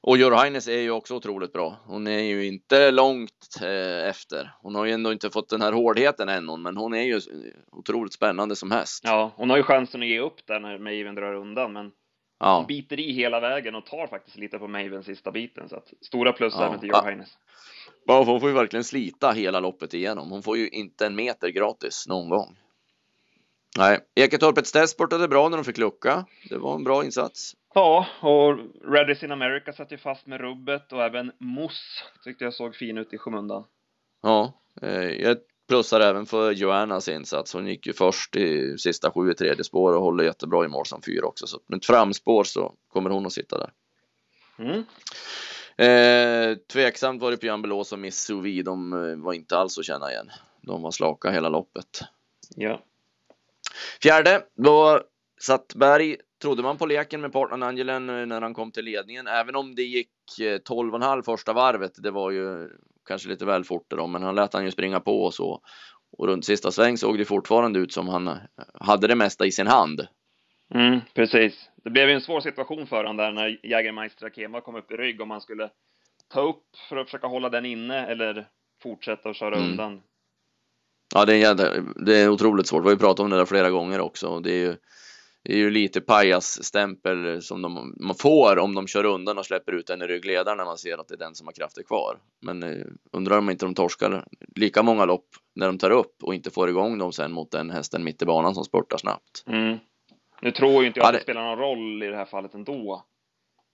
Och 0.00 0.16
Highness 0.16 0.68
är 0.68 0.80
ju 0.80 0.90
också 0.90 1.14
otroligt 1.14 1.52
bra. 1.52 1.76
Hon 1.86 2.06
är 2.06 2.20
ju 2.20 2.46
inte 2.46 2.90
långt 2.90 3.58
eh, 3.62 4.08
efter. 4.08 4.50
Hon 4.62 4.74
har 4.74 4.84
ju 4.84 4.92
ändå 4.92 5.12
inte 5.12 5.30
fått 5.30 5.48
den 5.48 5.62
här 5.62 5.72
hårdheten 5.72 6.28
ännu, 6.28 6.56
men 6.56 6.76
hon 6.76 6.94
är 6.94 7.02
ju 7.02 7.20
otroligt 7.72 8.12
spännande 8.12 8.56
som 8.56 8.70
häst. 8.70 9.00
Ja, 9.04 9.32
hon 9.36 9.50
har 9.50 9.56
ju 9.56 9.62
chansen 9.62 10.02
att 10.02 10.08
ge 10.08 10.20
upp 10.20 10.46
där 10.46 10.60
när 10.60 10.78
Maven 10.78 11.14
drar 11.14 11.34
undan, 11.34 11.72
men 11.72 11.82
hon 11.84 11.92
Ja, 12.38 12.64
biter 12.68 13.00
i 13.00 13.12
hela 13.12 13.40
vägen 13.40 13.74
och 13.74 13.86
tar 13.86 14.06
faktiskt 14.06 14.36
lite 14.36 14.58
på 14.58 14.68
Maven 14.68 15.02
sista 15.02 15.32
biten, 15.32 15.68
så 15.68 15.76
att 15.76 15.92
stora 16.00 16.32
plus 16.32 16.54
Ja. 16.56 16.66
även 16.66 16.80
till. 16.80 16.92
Highness. 17.04 17.38
Ja, 18.06 18.22
hon 18.22 18.40
får 18.40 18.48
ju 18.48 18.54
verkligen 18.54 18.84
slita 18.84 19.30
hela 19.30 19.60
loppet 19.60 19.94
igenom. 19.94 20.30
Hon 20.30 20.42
får 20.42 20.56
ju 20.56 20.68
inte 20.68 21.06
en 21.06 21.14
meter 21.16 21.48
gratis 21.48 22.04
någon 22.08 22.28
gång. 22.28 22.56
Nej, 23.76 24.00
Eketorpets 24.14 24.72
test 24.72 24.92
spurtade 24.92 25.28
bra 25.28 25.48
när 25.48 25.56
de 25.56 25.64
fick 25.64 25.78
lucka. 25.78 26.26
Det 26.48 26.58
var 26.58 26.74
en 26.74 26.84
bra 26.84 27.04
insats. 27.04 27.52
Ja, 27.74 28.06
och 28.20 28.58
Redis 28.92 29.22
in 29.22 29.32
America 29.32 29.72
satt 29.72 29.92
ju 29.92 29.98
fast 29.98 30.26
med 30.26 30.40
rubbet 30.40 30.92
och 30.92 31.02
även 31.02 31.32
Moss 31.38 32.04
tyckte 32.24 32.44
jag 32.44 32.54
såg 32.54 32.76
fin 32.76 32.98
ut 32.98 33.12
i 33.12 33.18
skymundan. 33.18 33.64
Ja, 34.22 34.52
eh, 34.82 35.10
jag 35.10 35.36
plussar 35.68 36.00
även 36.00 36.26
för 36.26 36.52
Joannas 36.52 37.08
insats. 37.08 37.52
Hon 37.52 37.66
gick 37.66 37.86
ju 37.86 37.92
först 37.92 38.36
i 38.36 38.78
sista 38.78 39.10
sju 39.10 39.30
i 39.30 39.34
tredje 39.34 39.64
spår 39.64 39.92
och 39.92 40.02
håller 40.02 40.24
jättebra 40.24 40.64
i 40.64 40.68
mål 40.68 40.86
som 40.86 41.02
fyra 41.02 41.26
också. 41.26 41.46
Så 41.46 41.60
med 41.66 41.76
ett 41.76 41.86
framspår 41.86 42.44
så 42.44 42.74
kommer 42.88 43.10
hon 43.10 43.26
att 43.26 43.32
sitta 43.32 43.58
där. 43.58 43.70
Mm. 44.58 44.84
Eh, 45.78 46.56
tveksamt 46.72 47.22
var 47.22 47.30
det 47.30 47.36
Pian 47.36 47.62
Belos 47.62 47.92
och 47.92 47.98
Miss 47.98 48.18
Souvi. 48.18 48.62
De 48.62 48.92
eh, 48.92 49.16
var 49.16 49.32
inte 49.32 49.58
alls 49.58 49.78
att 49.78 49.84
känna 49.84 50.10
igen. 50.10 50.30
De 50.60 50.82
var 50.82 50.90
slaka 50.90 51.30
hela 51.30 51.48
loppet. 51.48 52.00
Ja. 52.56 52.82
Fjärde, 54.02 54.42
då 54.54 55.00
satt 55.40 55.74
Berg, 55.74 56.16
trodde 56.42 56.62
man 56.62 56.78
på 56.78 56.86
leken 56.86 57.20
med 57.20 57.32
partnern 57.32 57.62
Angelen 57.62 58.10
eh, 58.10 58.26
när 58.26 58.40
han 58.40 58.54
kom 58.54 58.72
till 58.72 58.84
ledningen, 58.84 59.26
även 59.26 59.56
om 59.56 59.74
det 59.74 59.82
gick 59.82 60.38
eh, 60.40 60.58
12,5 60.58 61.22
första 61.22 61.52
varvet. 61.52 61.92
Det 61.96 62.10
var 62.10 62.30
ju 62.30 62.68
kanske 63.08 63.28
lite 63.28 63.44
väl 63.44 63.64
fort 63.64 63.86
då, 63.88 64.06
men 64.06 64.22
han 64.22 64.34
lät 64.34 64.52
han 64.52 64.64
ju 64.64 64.70
springa 64.70 65.00
på 65.00 65.24
och 65.24 65.34
så. 65.34 65.60
Och 66.18 66.26
runt 66.26 66.44
sista 66.44 66.70
sväng 66.72 66.96
såg 66.98 67.18
det 67.18 67.24
fortfarande 67.24 67.78
ut 67.78 67.92
som 67.92 68.08
han 68.08 68.28
eh, 68.28 68.34
hade 68.80 69.06
det 69.06 69.14
mesta 69.14 69.46
i 69.46 69.52
sin 69.52 69.66
hand. 69.66 70.06
Mm, 70.74 71.00
precis. 71.14 71.70
Det 71.84 71.90
blev 71.90 72.08
ju 72.08 72.14
en 72.14 72.20
svår 72.20 72.40
situation 72.40 72.86
för 72.86 72.96
honom 72.96 73.16
där 73.16 73.32
när 73.32 73.66
Jägermeister 73.66 74.26
Akema 74.26 74.60
kom 74.60 74.76
upp 74.76 74.90
i 74.92 74.94
rygg 74.96 75.20
om 75.20 75.30
han 75.30 75.40
skulle 75.40 75.70
ta 76.28 76.40
upp 76.40 76.64
för 76.88 76.96
att 76.96 77.06
försöka 77.06 77.26
hålla 77.26 77.48
den 77.48 77.66
inne 77.66 78.06
eller 78.06 78.46
fortsätta 78.82 79.28
och 79.28 79.34
köra 79.34 79.56
Mm. 79.56 79.70
undan. 79.70 80.02
Ja, 81.14 81.24
det 81.24 81.32
är, 81.34 81.38
jävla- 81.38 81.92
det 81.96 82.16
är 82.16 82.28
otroligt 82.28 82.66
svårt. 82.66 82.82
Vi 82.82 82.86
har 82.86 82.92
ju 82.92 82.98
pratat 82.98 83.20
om 83.20 83.30
det 83.30 83.36
där 83.36 83.44
flera 83.44 83.70
gånger 83.70 84.00
också. 84.00 84.40
Det 84.40 84.50
är 84.52 84.58
ju, 84.60 84.76
det 85.42 85.52
är 85.52 85.56
ju 85.56 85.70
lite 85.70 86.00
pajasstämpel 86.00 87.42
som 87.42 87.62
de, 87.62 87.94
man 88.00 88.14
får 88.16 88.58
om 88.58 88.74
de 88.74 88.86
kör 88.86 89.04
undan 89.04 89.38
och 89.38 89.46
släpper 89.46 89.72
ut 89.72 89.90
en 89.90 90.02
i 90.02 90.06
ryggledaren 90.06 90.56
när 90.58 90.64
man 90.64 90.78
ser 90.78 90.98
att 90.98 91.08
det 91.08 91.14
är 91.14 91.18
den 91.18 91.34
som 91.34 91.46
har 91.46 91.52
krafter 91.52 91.82
kvar. 91.82 92.18
Men 92.40 92.62
eh, 92.62 92.86
undrar 93.12 93.38
om 93.38 93.50
inte 93.50 93.64
de 93.66 93.74
torskar 93.74 94.24
lika 94.56 94.82
många 94.82 95.04
lopp 95.04 95.26
när 95.54 95.66
de 95.66 95.78
tar 95.78 95.90
upp 95.90 96.22
och 96.22 96.34
inte 96.34 96.50
får 96.50 96.68
igång 96.68 96.98
dem 96.98 97.12
sen 97.12 97.32
mot 97.32 97.50
den 97.50 97.70
hästen 97.70 98.04
mitt 98.04 98.22
i 98.22 98.26
banan 98.26 98.54
som 98.54 98.64
spurtar 98.64 98.98
snabbt. 98.98 99.44
Mm. 99.46 99.76
Nu 100.42 100.50
tror 100.50 100.82
ju 100.82 100.86
inte 100.88 101.00
jag 101.00 101.04
Ja, 101.04 101.08
att 101.08 101.12
det 101.12 101.18
det- 101.18 101.22
spelar 101.22 101.42
någon 101.44 101.58
roll 101.58 102.02
i 102.02 102.06
det 102.06 102.16
här 102.16 102.24
fallet 102.24 102.54
ändå. 102.54 103.04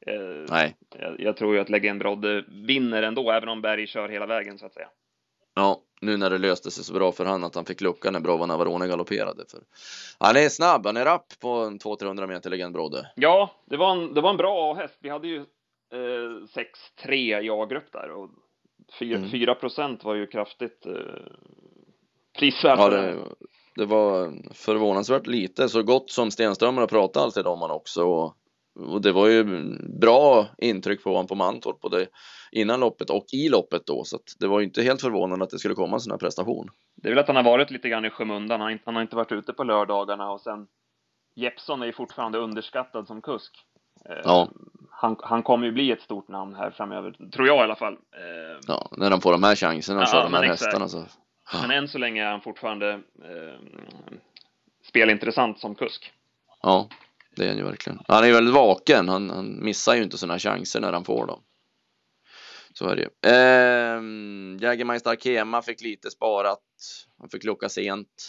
Eh, 0.07 0.47
Nej, 0.51 0.77
jag, 0.99 1.21
jag 1.21 1.37
tror 1.37 1.55
ju 1.55 1.61
att 1.61 1.69
Legend 1.71 1.99
Brodde 1.99 2.45
vinner 2.67 3.03
ändå, 3.03 3.31
även 3.31 3.49
om 3.49 3.61
Berg 3.63 3.87
kör 3.87 4.09
hela 4.09 4.27
vägen 4.27 4.59
så 4.59 4.67
att 4.67 4.75
säga. 4.75 4.89
ja, 5.55 5.81
nu 6.03 6.17
när 6.17 6.31
det 6.31 6.39
löste 6.39 6.71
sig 6.71 6.85
så 6.85 6.93
bra 6.93 7.13
för 7.13 7.25
han 7.25 7.45
att 7.45 7.55
han 7.55 7.65
fick 7.65 7.81
lucka 7.81 8.11
när 8.11 8.21
Brava 8.21 8.47
Navarone 8.47 8.89
galopperade. 8.89 9.45
För 9.51 9.61
han 10.19 10.37
är 10.37 10.49
snabb, 10.49 10.87
han 10.87 10.97
är 10.97 11.05
rapp 11.05 11.33
på 11.41 11.49
en 11.49 11.79
200-300 11.79 12.27
meter 12.27 12.51
Legend 12.51 12.73
Brodde. 12.75 13.11
Ja, 13.17 13.51
det 13.65 13.77
var 13.77 13.93
en, 13.93 14.15
det 14.15 14.21
var 14.21 14.31
en 14.31 14.37
bra 14.37 14.75
häst. 14.75 14.99
Vi 15.01 15.09
hade 15.09 15.29
ju 15.29 15.37
eh, 15.93 17.07
6-3 17.07 17.41
i 17.41 17.51
A-grupp 17.51 17.93
där 17.93 18.11
och 18.11 18.31
4, 18.99 19.17
Mm. 19.17 19.31
4 19.31 19.55
procent 19.55 20.05
var 20.05 20.15
ju 20.15 20.27
kraftigt 20.27 20.87
eh, 20.87 20.93
prisvärt. 22.39 22.79
Ja, 22.79 22.89
det, 22.89 23.17
det 23.77 23.85
var 23.85 24.33
förvånansvärt 24.55 25.27
lite, 25.27 25.69
så 25.69 25.83
gott 25.83 26.11
som 26.11 26.31
Stenströmer 26.31 26.81
har 26.81 26.89
pratat 26.89 27.23
alltid 27.23 27.47
om 27.47 27.61
han 27.61 27.71
också. 27.71 28.05
Och, 28.05 28.37
och 28.75 29.01
det 29.03 29.13
var 29.13 29.29
ju 29.29 29.45
bra 30.01 30.47
intryck 30.59 31.05
på 31.05 31.11
honom 31.11 31.27
på 31.27 31.35
Mantorp, 31.35 31.81
både 31.81 32.07
innan 32.53 32.81
loppet 32.81 33.11
och 33.11 33.27
i 33.33 33.49
loppet 33.49 33.87
då. 33.87 34.05
Så 34.05 34.19
det 34.41 34.47
var 34.47 34.61
ju 34.61 34.67
inte 34.67 34.83
helt 34.83 35.01
förvånande 35.01 35.45
att 35.45 35.51
det 35.51 35.59
skulle 35.59 35.75
komma 35.75 35.97
en 35.97 36.01
sån 36.01 36.11
här 36.11 36.19
prestation. 36.19 36.69
Det 36.97 37.09
är 37.09 37.13
väl 37.13 37.19
att 37.19 37.27
han 37.27 37.37
har 37.37 37.43
varit 37.43 37.71
lite 37.71 37.89
grann 37.89 38.05
i 38.05 38.11
skymundan. 38.11 38.61
Han 38.61 38.67
har 38.67 38.71
inte, 38.71 38.83
han 38.87 38.95
har 38.95 39.03
inte 39.03 39.17
varit 39.17 39.33
ute 39.33 39.53
på 39.53 39.65
lördagarna 39.65 40.31
och 40.31 40.41
sen 40.41 40.67
Jeppson 41.35 41.83
är 41.83 41.87
ju 41.87 41.93
fortfarande 41.93 42.39
underskattad 42.39 43.07
som 43.07 43.23
kusk. 43.23 43.53
Eh, 44.09 44.17
Ja. 44.25 44.49
Han, 44.91 45.17
han 45.21 45.43
kommer 45.43 45.67
ju 45.67 45.73
bli 45.73 45.91
ett 45.91 46.03
stort 46.03 46.29
namn 46.29 46.55
här 46.55 46.71
framöver, 46.71 47.17
tror 47.33 47.47
jag 47.47 47.57
i 47.57 47.61
alla 47.61 47.77
fall. 47.77 47.93
Eh, 47.93 48.61
Ja, 48.69 48.89
när 48.97 49.11
de 49.11 49.21
får 49.21 49.33
de 49.33 49.43
här 49.43 49.55
chanserna 49.57 49.99
och 50.01 50.03
Ja, 50.07 50.13
kör 50.13 50.23
de 50.25 50.35
här 50.35 50.43
exakt. 50.43 50.63
hästarna 50.65 50.89
så. 50.89 51.05
Men 51.63 51.71
än 51.71 51.89
så 51.89 51.99
länge 51.99 52.25
är 52.25 52.31
han 52.31 52.41
fortfarande 52.41 52.91
eh, 53.23 53.61
spelintressant 54.89 55.59
som 55.59 55.75
kusk. 55.75 56.13
Ja, 56.63 56.89
det 57.37 57.45
är 57.45 57.49
han 57.49 57.57
ju 57.59 57.65
verkligen. 57.65 57.99
Han 58.09 58.23
är 58.23 58.29
ju 58.29 58.35
väldigt 58.35 58.55
vaken. 58.55 59.09
Han, 59.09 59.31
han 59.31 59.65
missar 59.65 59.95
ju 59.95 60.03
inte 60.03 60.19
sådana 60.19 60.39
chanser 60.39 60.81
när 60.81 60.93
han 60.93 61.05
får 61.05 61.27
dem. 61.27 61.43
Så 62.75 62.89
är 62.89 62.97
det 62.97 63.03
ju. 63.03 63.31
Ehm, 63.33 64.59
Jägermeister 64.61 65.11
Arkema 65.11 65.63
fick 65.63 65.83
lite 65.83 66.11
sparat. 66.11 66.63
Han 67.19 67.29
fick 67.29 67.45
lucka 67.45 67.69
sent. 67.69 68.27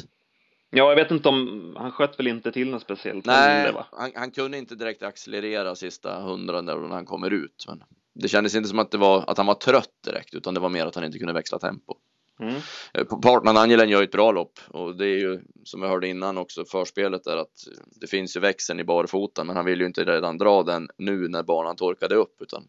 Ja, 0.70 0.90
jag 0.90 0.96
vet 0.96 1.12
inte 1.12 1.30
om, 1.30 1.74
han 1.78 1.92
sköt 1.92 2.20
väl 2.20 2.28
inte 2.28 2.52
till 2.52 2.70
något 2.70 2.82
speciellt 2.82 3.26
Nej, 3.26 3.72
va? 3.72 3.88
han, 3.92 4.12
han 4.16 4.32
kunde 4.32 4.58
inte 4.58 4.76
direkt 4.76 5.04
accelerera 5.04 5.76
sista 5.76 6.22
hundra 6.22 6.62
där 6.62 6.76
när 6.76 6.96
han 6.96 7.06
kommer 7.06 7.32
ut. 7.32 7.66
Men 7.68 7.84
det 8.16 8.28
kändes 8.28 8.56
inte 8.56 8.70
som 8.70 8.80
att, 8.80 8.92
det 8.92 8.98
var, 8.98 9.30
att 9.30 9.38
han 9.38 9.46
var 9.46 9.54
trött 9.54 10.04
direkt, 10.06 10.34
utan 10.34 10.54
det 10.54 10.60
var 10.60 10.70
mer 10.70 10.86
att 10.86 10.96
han 10.96 11.04
inte 11.04 11.18
kunde 11.18 11.34
växla 11.34 11.60
tempo. 11.60 11.96
Mm. 12.40 12.56
Eh, 12.94 13.06
Partman 13.06 13.58
Angelen 13.58 13.90
gör 13.90 14.04
ett 14.04 14.12
bra 14.12 14.32
lopp 14.32 14.60
och 14.68 14.96
det 14.96 15.06
är 15.06 15.18
ju 15.18 15.42
som 15.64 15.82
jag 15.82 15.90
hörde 15.90 16.08
innan 16.08 16.38
också 16.38 16.66
förspelet 16.66 17.24
där 17.24 17.38
att 17.38 17.54
det 18.02 18.08
finns 18.08 18.38
ju 18.38 18.40
växeln 18.40 18.80
i 18.80 18.84
barfotan 18.84 19.48
men 19.48 19.56
han 19.56 19.66
vill 19.66 19.80
ju 19.80 19.86
inte 19.86 20.04
redan 20.04 20.38
dra 20.38 20.64
den 20.64 20.90
nu 20.98 21.28
när 21.28 21.44
banan 21.44 21.76
torkade 21.76 22.16
upp 22.16 22.42
utan 22.42 22.64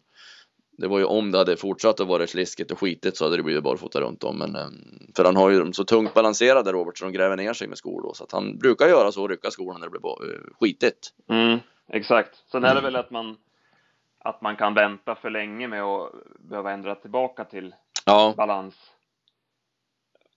det 0.77 0.87
var 0.87 0.99
ju 0.99 1.05
om 1.05 1.31
det 1.31 1.37
hade 1.37 1.57
fortsatt 1.57 1.99
att 1.99 2.07
vara 2.07 2.27
sliskigt 2.27 2.71
och 2.71 2.79
skitigt 2.79 3.17
så 3.17 3.23
hade 3.23 3.37
det 3.37 3.43
blivit 3.43 3.63
barfota 3.63 4.01
runt 4.01 4.23
om 4.23 4.37
men 4.37 4.55
eh, 4.55 4.67
för 5.15 5.25
han 5.25 5.35
har 5.35 5.49
ju 5.49 5.59
dem 5.59 5.73
så 5.73 5.83
tungt 5.83 6.13
balanserade 6.13 6.71
Robert 6.71 6.97
så 6.97 7.05
de 7.05 7.11
gräver 7.11 7.37
ner 7.37 7.53
sig 7.53 7.67
med 7.67 7.77
skor 7.77 8.01
då 8.01 8.13
så 8.13 8.23
att 8.23 8.31
han 8.31 8.57
brukar 8.57 8.87
göra 8.87 9.11
så 9.11 9.21
och 9.23 9.29
rycka 9.29 9.51
skorna 9.51 9.77
när 9.77 9.85
det 9.85 9.91
blir 9.91 10.33
eh, 10.33 10.39
skitigt. 10.59 11.13
Mm, 11.29 11.59
exakt. 11.91 12.43
Sen 12.51 12.63
är 12.63 12.75
det 12.75 12.81
väl 12.81 12.95
att 12.95 13.11
man 13.11 13.37
att 14.19 14.41
man 14.41 14.55
kan 14.55 14.73
vänta 14.73 15.15
för 15.15 15.29
länge 15.29 15.67
med 15.67 15.83
att 15.83 16.11
behöva 16.39 16.71
ändra 16.71 16.95
tillbaka 16.95 17.45
till 17.45 17.75
Ja, 18.05 18.33
balans. 18.37 18.75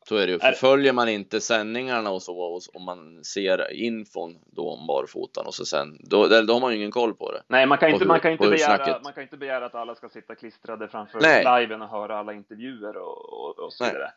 Så 0.09 0.17
är 0.17 0.27
det 0.27 0.33
ju. 0.33 0.39
Förföljer 0.39 0.93
man 0.93 1.09
inte 1.09 1.41
sändningarna 1.41 2.11
och 2.11 2.23
så 2.23 2.39
och 2.41 2.63
om 2.75 2.85
man 2.85 3.25
ser 3.25 3.73
infon 3.73 4.39
då 4.47 4.71
om 4.71 4.87
barfotan 4.87 5.47
och 5.47 5.55
så 5.55 5.65
sen 5.65 5.99
då, 6.01 6.27
då 6.27 6.53
har 6.53 6.61
man 6.61 6.71
ju 6.73 6.77
ingen 6.77 6.91
koll 6.91 7.15
på 7.15 7.33
det. 7.33 7.43
Nej, 7.49 7.67
man 7.67 7.79
kan 7.79 7.89
inte, 7.91 8.05
hur- 8.05 8.09
man 8.09 8.21
kan 8.21 8.33
inte 8.33 8.49
begära, 8.51 9.01
man 9.05 9.13
kan 9.13 9.23
inte 9.23 9.37
begära 9.37 9.67
att 9.67 9.75
alla 9.75 9.95
ska 9.95 10.09
sitta 10.09 10.35
klistrade 10.35 10.89
framför 10.89 11.21
Nej. 11.21 11.61
liven 11.61 11.83
och 11.83 11.89
höra 11.89 12.19
alla 12.19 12.33
intervjuer 12.35 12.97
och, 12.97 13.33
och, 13.33 13.59
och 13.59 13.73
så 13.73 13.85
Nej. 13.85 13.93
vidare. 13.93 14.11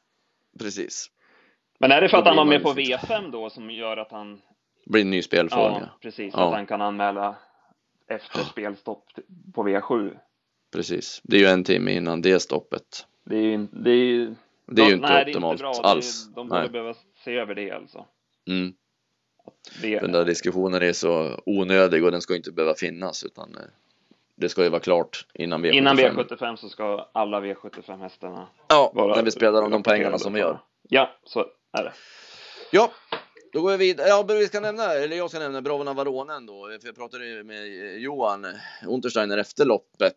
Precis. 0.59 1.11
Men 1.79 1.91
är 1.91 2.01
det 2.01 2.09
för 2.09 2.17
att 2.17 2.25
han 2.25 2.35
var 2.35 2.45
med 2.45 2.63
på 2.63 2.79
ju 2.79 2.95
V5 2.95 3.31
då 3.31 3.49
som 3.49 3.71
gör 3.71 3.97
att 3.97 4.11
han, 4.11 4.41
blir 4.85 5.01
en 5.01 5.09
ny 5.09 5.21
spelform 5.21 5.73
ja, 5.73 5.79
ja. 5.81 5.97
precis, 6.01 6.33
Ja. 6.37 6.47
att 6.47 6.53
han 6.53 6.65
kan 6.65 6.81
anmäla 6.81 7.35
efter 8.07 8.39
spelstopp 8.39 9.05
på 9.53 9.63
V7? 9.63 10.17
Precis. 10.73 11.21
Det 11.23 11.35
är 11.35 11.39
ju 11.39 11.45
en 11.47 11.63
timme 11.63 11.91
innan 11.91 12.21
det 12.21 12.39
stoppet. 12.39 13.05
Det 13.23 13.35
är 13.35 13.41
ju, 13.41 13.67
det 13.71 13.91
är 13.91 13.95
ju, 14.05 14.35
Det 14.75 14.81
är 14.81 14.85
ju 14.85 14.91
de- 14.91 14.95
inte 14.95 15.07
nej, 15.13 15.25
optimalt 15.25 15.59
det 15.59 15.65
är 15.65 15.67
inte 15.69 15.81
bra. 15.81 15.89
alls. 15.91 16.25
Det, 16.27 16.35
de 16.35 16.47
borde 16.49 16.69
behöva 16.69 16.93
se 17.23 17.37
över 17.37 17.55
det 17.55 17.71
alltså. 17.71 18.05
Mm. 18.47 18.73
Det, 19.81 19.99
Den 19.99 20.11
där 20.11 20.25
diskussionen 20.25 20.81
är 20.81 20.93
så 20.93 21.41
onödig 21.45 22.03
och 22.05 22.11
den 22.11 22.21
ska 22.21 22.35
inte 22.35 22.51
behöva 22.51 22.75
finnas 22.75 23.23
utan 23.23 23.55
eh, 23.55 23.61
det 24.35 24.49
ska 24.49 24.63
ju 24.63 24.69
vara 24.69 24.81
klart 24.81 25.25
innan 25.33 25.65
V75. 25.65 25.71
innan 25.71 25.97
V75 25.97 26.55
så 26.55 26.69
ska 26.69 27.07
alla 27.13 27.41
V75 27.41 27.99
hästarna 27.99 28.47
Ja, 28.69 28.91
vara 28.95 29.15
när 29.15 29.23
vi 29.23 29.31
spelar 29.31 29.61
om 29.61 29.71
de 29.71 29.83
pengarna 29.83 30.17
som 30.17 30.33
vi 30.33 30.39
gör. 30.39 30.59
Ja, 30.89 31.09
så 31.23 31.39
är 31.71 31.83
det. 31.83 31.93
Ja, 32.71 32.91
då 33.53 33.61
går 33.61 33.71
vi 33.71 33.77
vidare. 33.77 34.07
Ja, 34.07 34.23
vi 34.27 34.47
ska 34.47 34.59
nämna, 34.59 34.93
eller 34.93 35.17
jag 35.17 35.29
ska 35.29 35.39
nämna 35.39 35.61
Brovna 35.61 35.93
Varonen 35.93 36.45
då. 36.45 36.67
För 36.81 36.87
jag 36.87 36.95
pratade 36.95 37.25
ju 37.27 37.43
med 37.43 37.67
Johan 38.01 38.47
Untersteiner 38.87 39.37
efter 39.37 39.65
loppet. 39.65 40.15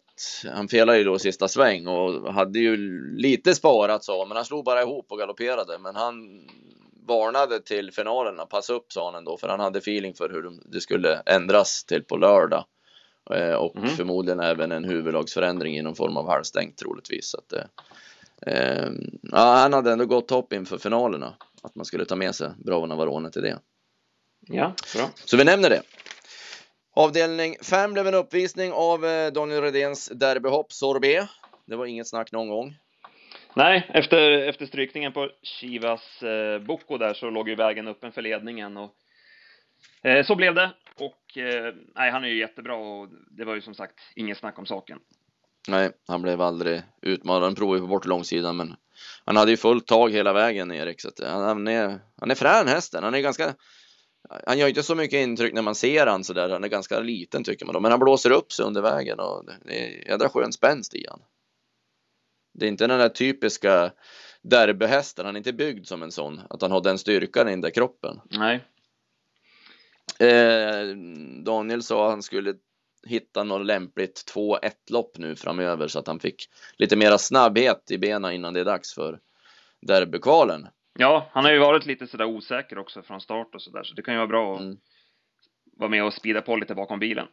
Han 0.54 0.68
felade 0.68 0.98
ju 0.98 1.04
då 1.04 1.18
sista 1.18 1.48
sväng 1.48 1.86
och 1.86 2.34
hade 2.34 2.58
ju 2.58 2.76
lite 3.16 3.54
sparat 3.54 4.04
så, 4.04 4.26
men 4.26 4.36
han 4.36 4.44
slog 4.46 4.64
bara 4.64 4.82
ihop 4.82 5.06
och 5.12 5.18
galopperade. 5.18 5.78
Men 5.78 5.96
han 5.96 6.14
varnade 7.06 7.60
till 7.60 7.92
finalerna. 7.92 8.46
Passa 8.46 8.72
upp 8.72 8.92
sa 8.92 9.04
han 9.06 9.14
ändå, 9.14 9.36
för 9.36 9.48
han 9.48 9.60
hade 9.60 9.78
feeling 9.78 10.14
för 10.14 10.28
hur 10.28 10.42
de- 10.42 10.60
det 10.64 10.80
skulle 10.80 11.22
ändras 11.26 11.84
till 11.84 12.02
på 12.04 12.16
lördag. 12.16 12.64
Eh, 13.30 13.54
och 13.54 13.76
Mhm. 13.76 13.88
förmodligen 13.88 14.40
även 14.40 14.72
en 14.72 14.84
huvudlagsförändring 14.84 15.76
i 15.78 15.82
någon 15.82 15.94
form 15.94 16.16
av 16.16 16.28
halvstängt 16.28 16.78
troligtvis. 16.78 17.30
Så 17.30 17.38
att, 17.38 17.52
eh, 17.52 17.64
eh, 18.54 18.88
ja, 19.22 19.38
han 19.54 19.72
hade 19.72 19.92
ändå 19.92 20.06
gott 20.06 20.30
hopp 20.30 20.52
inför 20.52 20.78
finalerna. 20.78 21.34
Att 21.64 21.74
man 21.74 21.84
skulle 21.84 22.04
ta 22.04 22.16
med 22.16 22.34
sig 22.34 22.50
Bravona 22.64 22.96
Varone 22.96 23.30
till 23.30 23.42
det. 23.42 23.58
Ja, 24.40 24.74
bra. 24.96 25.10
Så 25.14 25.36
vi 25.36 25.44
nämner 25.44 25.70
det. 25.70 25.82
Avdelning 26.96 27.56
5 27.62 27.92
blev 27.92 28.06
en 28.06 28.14
uppvisning 28.14 28.72
av 28.72 29.04
eh, 29.04 29.32
Daniel 29.32 29.62
Redéns 29.62 30.08
derbyhopp 30.08 30.72
Sorbet. 30.72 31.28
Det 31.66 31.76
var 31.76 31.86
inget 31.86 32.08
snack 32.08 32.32
någon 32.32 32.48
gång. 32.48 32.76
Nej, 33.56 33.86
efter, 33.88 34.30
efter 34.30 34.66
strykningen 34.66 35.12
på 35.12 35.30
Chivas 35.42 36.22
eh, 36.22 36.58
Bocco 36.58 36.98
där 36.98 37.14
så 37.14 37.30
låg 37.30 37.48
ju 37.48 37.54
vägen 37.54 37.88
öppen 37.88 38.12
för 38.12 38.22
ledningen 38.22 38.76
och 38.76 38.94
eh, 40.02 40.24
så 40.24 40.34
blev 40.36 40.54
det. 40.54 40.70
Och 40.98 41.38
eh, 41.38 41.74
nej, 41.94 42.10
han 42.10 42.24
är 42.24 42.28
ju 42.28 42.38
jättebra 42.38 42.76
och 42.76 43.08
det 43.30 43.44
var 43.44 43.54
ju 43.54 43.60
som 43.60 43.74
sagt 43.74 44.00
inget 44.16 44.38
snack 44.38 44.58
om 44.58 44.66
saken. 44.66 44.98
Nej, 45.68 45.90
han 46.08 46.22
blev 46.22 46.40
aldrig 46.40 46.82
utmanad. 47.02 47.42
Han 47.42 47.54
provade 47.54 47.78
ju 47.78 47.82
på 47.82 47.88
bort 47.88 48.06
långsidan, 48.06 48.56
men 48.56 48.74
han 49.24 49.36
hade 49.36 49.50
ju 49.50 49.56
fullt 49.56 49.86
tag 49.86 50.12
hela 50.12 50.32
vägen 50.32 50.72
Erik. 50.72 51.00
Så 51.00 51.08
att 51.08 51.20
han, 51.20 51.42
han 51.42 51.68
är, 51.68 52.00
han 52.20 52.30
är 52.30 52.34
frän 52.34 52.68
hästen. 52.68 53.04
Han 53.04 53.14
är 53.14 53.20
ganska, 53.20 53.54
han 54.46 54.58
gör 54.58 54.68
inte 54.68 54.82
så 54.82 54.94
mycket 54.94 55.16
intryck 55.16 55.54
när 55.54 55.62
man 55.62 55.74
ser 55.74 56.06
han 56.06 56.24
så 56.24 56.32
där. 56.32 56.48
Han 56.48 56.64
är 56.64 56.68
ganska 56.68 57.00
liten 57.00 57.44
tycker 57.44 57.66
man 57.66 57.72
då, 57.72 57.80
men 57.80 57.90
han 57.90 58.00
blåser 58.00 58.30
upp 58.30 58.52
sig 58.52 58.64
under 58.64 58.82
vägen 58.82 59.20
och 59.20 59.44
det 59.64 59.86
är 59.86 60.08
jädra 60.08 60.28
skön 60.28 60.52
spänst 60.52 60.94
i 60.94 61.06
han. 61.10 61.20
Det 62.54 62.66
är 62.66 62.68
inte 62.68 62.86
den 62.86 62.98
där 62.98 63.08
typiska 63.08 63.92
derbyhästen. 64.42 65.26
Han 65.26 65.36
är 65.36 65.38
inte 65.38 65.52
byggd 65.52 65.86
som 65.86 66.02
en 66.02 66.12
sån, 66.12 66.40
att 66.50 66.62
han 66.62 66.70
har 66.70 66.80
den 66.80 66.98
styrkan 66.98 67.48
i 67.48 67.50
den 67.50 67.60
där 67.60 67.70
kroppen. 67.70 68.20
Nej, 68.30 68.64
Eh, 70.18 70.96
Daniel 71.44 71.82
sa 71.82 72.04
att 72.04 72.10
han 72.10 72.22
skulle 72.22 72.54
hitta 73.06 73.44
något 73.44 73.66
lämpligt 73.66 74.32
2-1 74.34 74.58
lopp 74.90 75.18
nu 75.18 75.36
framöver 75.36 75.88
så 75.88 75.98
att 75.98 76.06
han 76.06 76.20
fick 76.20 76.48
lite 76.76 76.96
mera 76.96 77.18
snabbhet 77.18 77.90
i 77.90 77.98
benen 77.98 78.32
innan 78.32 78.54
det 78.54 78.60
är 78.60 78.64
dags 78.64 78.94
för 78.94 79.18
derbykvalen. 79.80 80.66
ja, 80.98 81.28
han 81.32 81.44
har 81.44 81.52
ju 81.52 81.58
varit 81.58 81.86
lite 81.86 82.06
sådär 82.06 82.24
osäker 82.24 82.78
också 82.78 83.02
från 83.02 83.20
start 83.20 83.54
och 83.54 83.62
sådär, 83.62 83.82
så 83.82 83.94
det 83.94 84.02
kan 84.02 84.14
ju 84.14 84.18
vara 84.18 84.26
bra 84.28 84.54
att 84.54 84.60
Mm. 84.60 84.76
vara 85.76 85.90
med 85.90 86.04
och 86.04 86.12
speeda 86.14 86.40
på 86.42 86.56
lite 86.56 86.74
bakom 86.74 86.98
bilen. 86.98 87.26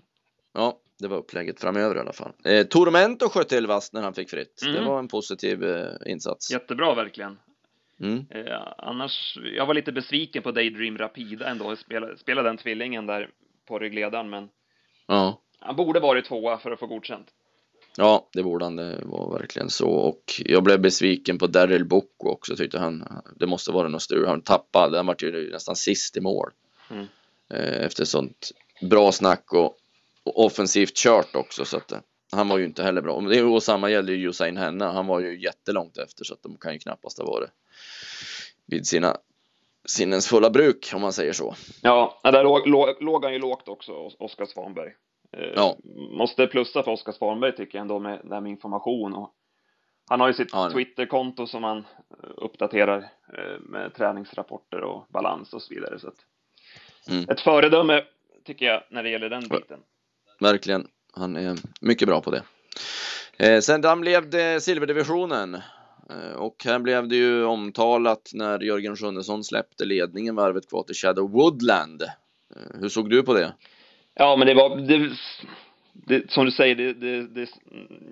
Ja, 0.54 0.80
det 1.00 1.08
var 1.08 1.18
upplägget 1.18 1.60
framöver 1.62 1.96
i 1.96 2.00
alla 2.00 2.14
fall. 2.14 2.32
Eh, 2.46 2.64
Tormento 2.68 3.30
sköt 3.30 3.50
till 3.50 3.68
vasst 3.68 3.94
när 3.94 4.02
han 4.02 4.14
fick 4.14 4.30
fritt. 4.30 4.60
Det 4.64 4.70
Mm. 4.70 4.86
var 4.86 5.00
en 5.00 5.08
positiv 5.08 5.64
eh, 5.64 6.12
insats. 6.12 6.52
Jättebra 6.52 6.96
verkligen. 6.96 7.40
Mm. 8.00 8.26
Eh, 8.30 8.62
annars, 8.78 9.38
jag 9.56 9.66
var 9.66 9.74
lite 9.74 9.92
besviken 9.92 10.44
på 10.44 10.52
Daydream 10.52 10.98
Rapida 10.98 11.50
ändå, 11.50 11.76
spela, 11.76 12.18
spela 12.18 12.44
den 12.44 12.58
tvillingen 12.58 13.06
där 13.06 13.30
på 13.68 13.80
ryggledaren, 13.80 14.30
men 14.30 14.50
Ja. 15.08 15.42
Han 15.62 15.76
borde 15.76 16.00
varit 16.00 16.26
tvåa 16.26 16.58
för 16.58 16.72
att 16.72 16.80
få 16.80 16.88
godkänt. 16.88 17.28
ja, 17.98 18.28
det 18.34 18.44
borde 18.44 18.66
han. 18.66 18.76
Det 18.76 19.02
var 19.06 19.40
verkligen 19.40 19.70
så. 19.70 19.90
Och 19.90 20.24
jag 20.46 20.64
blev 20.64 20.80
besviken 20.82 21.38
på 21.38 21.48
Daryl 21.48 21.86
Bocco 21.86 22.30
också. 22.30 22.56
Tyckte 22.56 22.80
han, 22.80 23.08
det 23.36 23.48
måste 23.48 23.72
vara 23.72 23.88
något 23.88 24.02
strul. 24.02 24.28
Han 24.28 24.42
tappade. 24.42 24.98
Han 24.98 25.06
var 25.06 25.16
ju 25.20 25.52
nästan 25.52 25.76
sist 25.76 26.18
i 26.18 26.22
mål. 26.22 26.52
Mm. 26.90 27.06
eh, 27.54 27.86
efter 27.86 28.06
sånt 28.06 28.52
bra 28.82 29.12
snack 29.12 29.54
och, 29.54 29.78
och 30.24 30.46
offensivt 30.46 30.96
kört 30.96 31.36
också 31.36 31.66
så 31.66 31.78
att 31.78 31.92
eh, 31.92 32.00
han 32.32 32.50
var 32.50 32.58
ju 32.58 32.66
inte 32.66 32.84
heller 32.84 33.02
bra. 33.02 33.14
Och 33.54 33.64
samma 33.64 33.90
gäller 33.90 34.14
ju 34.14 34.30
Usain 34.30 34.58
Henna. 34.58 34.92
Han 34.92 35.08
var 35.08 35.20
ju 35.20 35.42
jättelångt 35.42 35.98
efter 35.98 36.24
så 36.26 36.34
att 36.34 36.44
de 36.44 36.58
kan 36.58 36.74
ju 36.74 36.80
knappast 36.80 37.18
ha 37.18 37.26
varit 37.26 37.50
vid 38.66 38.88
sina 38.88 39.18
sinnens 39.86 40.28
fulla 40.28 40.50
bruk 40.50 40.92
om 40.96 41.02
man 41.02 41.14
säger 41.14 41.34
så. 41.34 41.56
Ja, 41.82 42.20
där 42.24 42.44
låg, 42.44 42.68
låg, 42.68 43.04
låg 43.04 43.24
han 43.24 43.34
ju 43.34 43.40
lågt 43.40 43.68
också, 43.68 43.92
Os- 43.92 44.16
Oskar 44.20 44.46
Svanberg. 44.46 44.92
Eh, 45.38 45.54
Ja. 45.56 45.78
Måste 46.18 46.48
plussa 46.48 46.84
för 46.84 46.92
Oskar 46.92 47.12
Svanberg 47.12 47.56
tycker 47.56 47.78
jag 47.78 47.82
ändå 47.82 48.00
med 48.00 48.22
det 48.24 48.34
här 48.34 48.42
med 48.42 48.50
information 48.50 49.14
och 49.14 49.34
han 50.10 50.20
har 50.20 50.28
ju 50.28 50.34
sitt 50.34 50.50
Ja. 50.52 50.70
Twitterkonto 50.72 51.48
som 51.48 51.64
han 51.64 51.78
eh, 51.78 52.30
uppdaterar 52.38 52.98
eh, 53.38 53.60
med 53.60 53.94
träningsrapporter 53.94 54.82
och 54.82 55.06
balans 55.10 55.54
och 55.54 55.62
så 55.62 55.74
vidare. 55.74 56.00
Så 56.00 56.12
Mm. 57.10 57.30
Ett 57.30 57.40
föredöme 57.42 58.04
tycker 58.46 58.66
jag 58.66 58.84
när 58.90 59.04
det 59.04 59.10
gäller 59.10 59.30
den 59.30 59.42
biten. 59.42 59.80
Verkligen. 60.40 60.88
Han 61.14 61.36
är 61.36 61.58
mycket 61.82 62.08
bra 62.08 62.22
på 62.22 62.32
det. 62.32 62.44
Eh, 63.38 63.60
sen 63.60 63.82
den 63.82 64.02
blev 64.02 64.30
det 64.30 64.64
silverdivisionen. 64.64 65.58
Och 66.36 66.56
här 66.66 66.80
blev 66.80 67.08
det 67.08 67.16
ju 67.16 67.44
omtalat 67.46 68.32
när 68.34 68.60
Jörgen 68.60 68.96
Sjunnesson 68.96 69.44
släppte 69.44 69.86
ledningen 69.86 70.36
varvet 70.36 70.70
kvar 70.70 70.84
till 70.84 70.96
Shadow 70.96 71.32
Woodland. 71.32 72.04
Hur 72.74 72.90
såg 72.90 73.10
du 73.10 73.24
på 73.24 73.34
det? 73.34 73.54
Ja, 74.14 74.36
men 74.36 74.48
det 74.48 74.54
var, 74.54 74.76
det, 74.76 75.10
det, 75.94 76.32
som 76.32 76.46
du 76.46 76.52
säger, 76.52 76.76
det, 76.76 76.94
det, 76.94 77.28
det, 77.28 77.50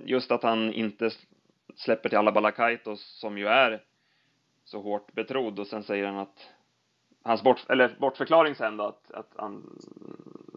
just 0.06 0.32
att 0.32 0.44
han 0.44 0.74
inte 0.74 1.12
släpper 1.75 2.10
till 2.10 2.18
alla 2.18 2.32
Balakaitos 2.32 3.20
som 3.20 3.38
ju 3.38 3.48
är 3.48 3.82
så 4.65 4.82
hårt 4.82 5.13
betrodd 5.13 5.60
och 5.60 5.68
sen 5.68 5.84
säger 5.84 6.06
han 6.06 6.18
att 6.18 6.50
hans 7.24 7.44
bort, 7.44 7.70
eller 7.70 7.96
bortförklaring 8.00 8.56
sen 8.56 8.77
då 8.77 8.84
att, 8.84 9.12
att 9.12 9.32
han, 9.36 9.79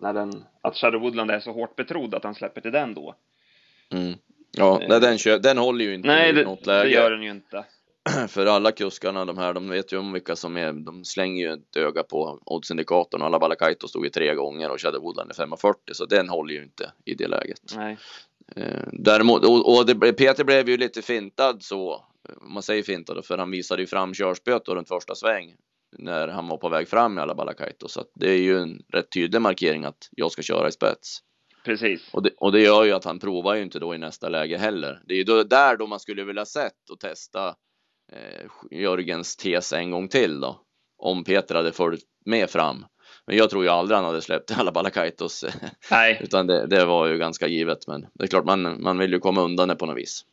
när 0.00 0.12
den, 0.12 0.44
att 0.60 0.76
Shadow 0.76 1.00
Woodland 1.00 1.30
är 1.30 1.40
så 1.40 1.52
hårt 1.52 1.76
betrodd 1.76 2.14
att 2.14 2.24
han 2.24 2.34
släpper 2.34 2.60
till 2.60 2.72
den 2.72 2.94
då. 2.94 3.14
Mm. 3.90 4.14
Ja, 4.50 4.80
nej, 4.88 5.00
den, 5.00 5.42
den 5.42 5.58
håller 5.58 5.84
ju 5.84 5.94
inte 5.94 6.08
Nej, 6.08 6.30
i 6.30 6.32
det, 6.32 6.44
något 6.44 6.64
det 6.64 6.70
läge. 6.70 6.90
gör 6.90 7.10
den 7.10 7.22
ju 7.22 7.30
inte. 7.30 7.64
För 8.28 8.46
alla 8.46 8.72
kuskarna, 8.72 9.24
de 9.24 9.38
här, 9.38 9.54
de 9.54 9.68
vet 9.68 9.92
ju 9.92 9.98
om 9.98 10.12
vilka 10.12 10.36
som 10.36 10.56
är, 10.56 10.72
de 10.72 11.04
slänger 11.04 11.48
ju 11.48 11.52
ett 11.52 11.76
öga 11.76 12.02
på 12.02 12.38
oddsindikatorn 12.44 13.22
alla 13.22 13.38
Balakaito 13.38 13.88
stod 13.88 14.04
ju 14.04 14.10
tre 14.10 14.34
gånger 14.34 14.70
och 14.70 14.80
Shadow 14.80 15.02
Woodland 15.02 15.30
är 15.30 15.34
5,40 15.34 15.74
så 15.92 16.06
den 16.06 16.28
håller 16.28 16.54
ju 16.54 16.62
inte 16.62 16.92
i 17.04 17.14
det 17.14 17.28
läget. 17.28 17.74
Nej. 17.76 17.98
Eh, 18.56 18.88
däremot, 18.92 19.44
och, 19.44 19.76
och 19.76 19.86
det, 19.86 20.12
Peter 20.12 20.44
blev 20.44 20.68
ju 20.68 20.76
lite 20.76 21.02
fintad 21.02 21.62
så, 21.62 22.04
om 22.40 22.52
man 22.54 22.62
säger 22.62 22.82
fintad, 22.82 23.24
för 23.24 23.38
han 23.38 23.50
visade 23.50 23.82
ju 23.82 23.86
fram 23.86 24.14
körspöet 24.14 24.68
runt 24.68 24.88
första 24.88 25.14
sväng 25.14 25.54
när 25.98 26.28
han 26.28 26.48
var 26.48 26.56
på 26.56 26.68
väg 26.68 26.88
fram 26.88 27.18
i 27.18 27.20
alla 27.20 27.34
Balakaito 27.34 27.88
så 27.88 28.00
att 28.00 28.10
det 28.14 28.30
är 28.30 28.38
ju 28.38 28.58
en 28.58 28.82
rätt 28.88 29.12
tydlig 29.12 29.40
markering 29.40 29.84
att 29.84 30.08
jag 30.10 30.32
ska 30.32 30.42
köra 30.42 30.68
i 30.68 30.72
spets. 30.72 31.18
Precis. 31.64 32.08
Och 32.12 32.22
det, 32.22 32.30
och 32.36 32.52
det 32.52 32.60
gör 32.60 32.84
ju 32.84 32.92
att 32.92 33.04
han 33.04 33.18
provar 33.18 33.54
ju 33.54 33.62
inte 33.62 33.78
då 33.78 33.94
i 33.94 33.98
nästa 33.98 34.28
läge 34.28 34.58
heller. 34.58 35.02
Det 35.06 35.14
är 35.14 35.18
ju 35.18 35.24
då, 35.24 35.42
där 35.42 35.76
då 35.76 35.86
man 35.86 36.00
skulle 36.00 36.24
vilja 36.24 36.44
sett 36.44 36.90
och 36.90 37.00
testa 37.00 37.54
Jörgens 38.70 39.36
tes 39.36 39.72
en 39.72 39.90
gång 39.90 40.08
till 40.08 40.40
då. 40.40 40.60
Om 40.98 41.24
Peter 41.24 41.54
hade 41.54 41.72
följt 41.72 42.04
med 42.24 42.50
fram. 42.50 42.84
Men 43.26 43.36
jag 43.36 43.50
tror 43.50 43.64
ju 43.64 43.70
aldrig 43.70 43.96
han 43.96 44.04
hade 44.04 44.22
släppt 44.22 44.50
alla 44.58 44.72
Balakaitos. 44.72 45.44
Nej. 45.90 46.20
Utan 46.22 46.46
det, 46.46 46.66
det, 46.66 46.84
var 46.84 47.06
ju 47.06 47.18
ganska 47.18 47.46
givet. 47.46 47.86
Men 47.86 48.06
det 48.14 48.24
är 48.24 48.28
klart, 48.28 48.44
man, 48.44 48.82
man 48.82 48.98
vill 48.98 49.12
ju 49.12 49.18
komma 49.18 49.40
undan 49.40 49.68
det 49.68 49.76
på 49.76 49.86
något 49.86 49.96
vis. 49.96 50.24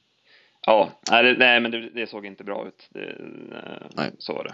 Ja, 0.66 0.90
nej, 1.12 1.36
nej 1.38 1.60
men 1.60 1.72
det, 1.72 1.90
det, 1.90 2.08
såg 2.08 2.26
inte 2.26 2.44
bra 2.44 2.68
ut. 2.68 2.88
Det, 2.90 3.16
nej. 3.96 4.12
Så 4.18 4.34
var 4.34 4.44
det. 4.44 4.54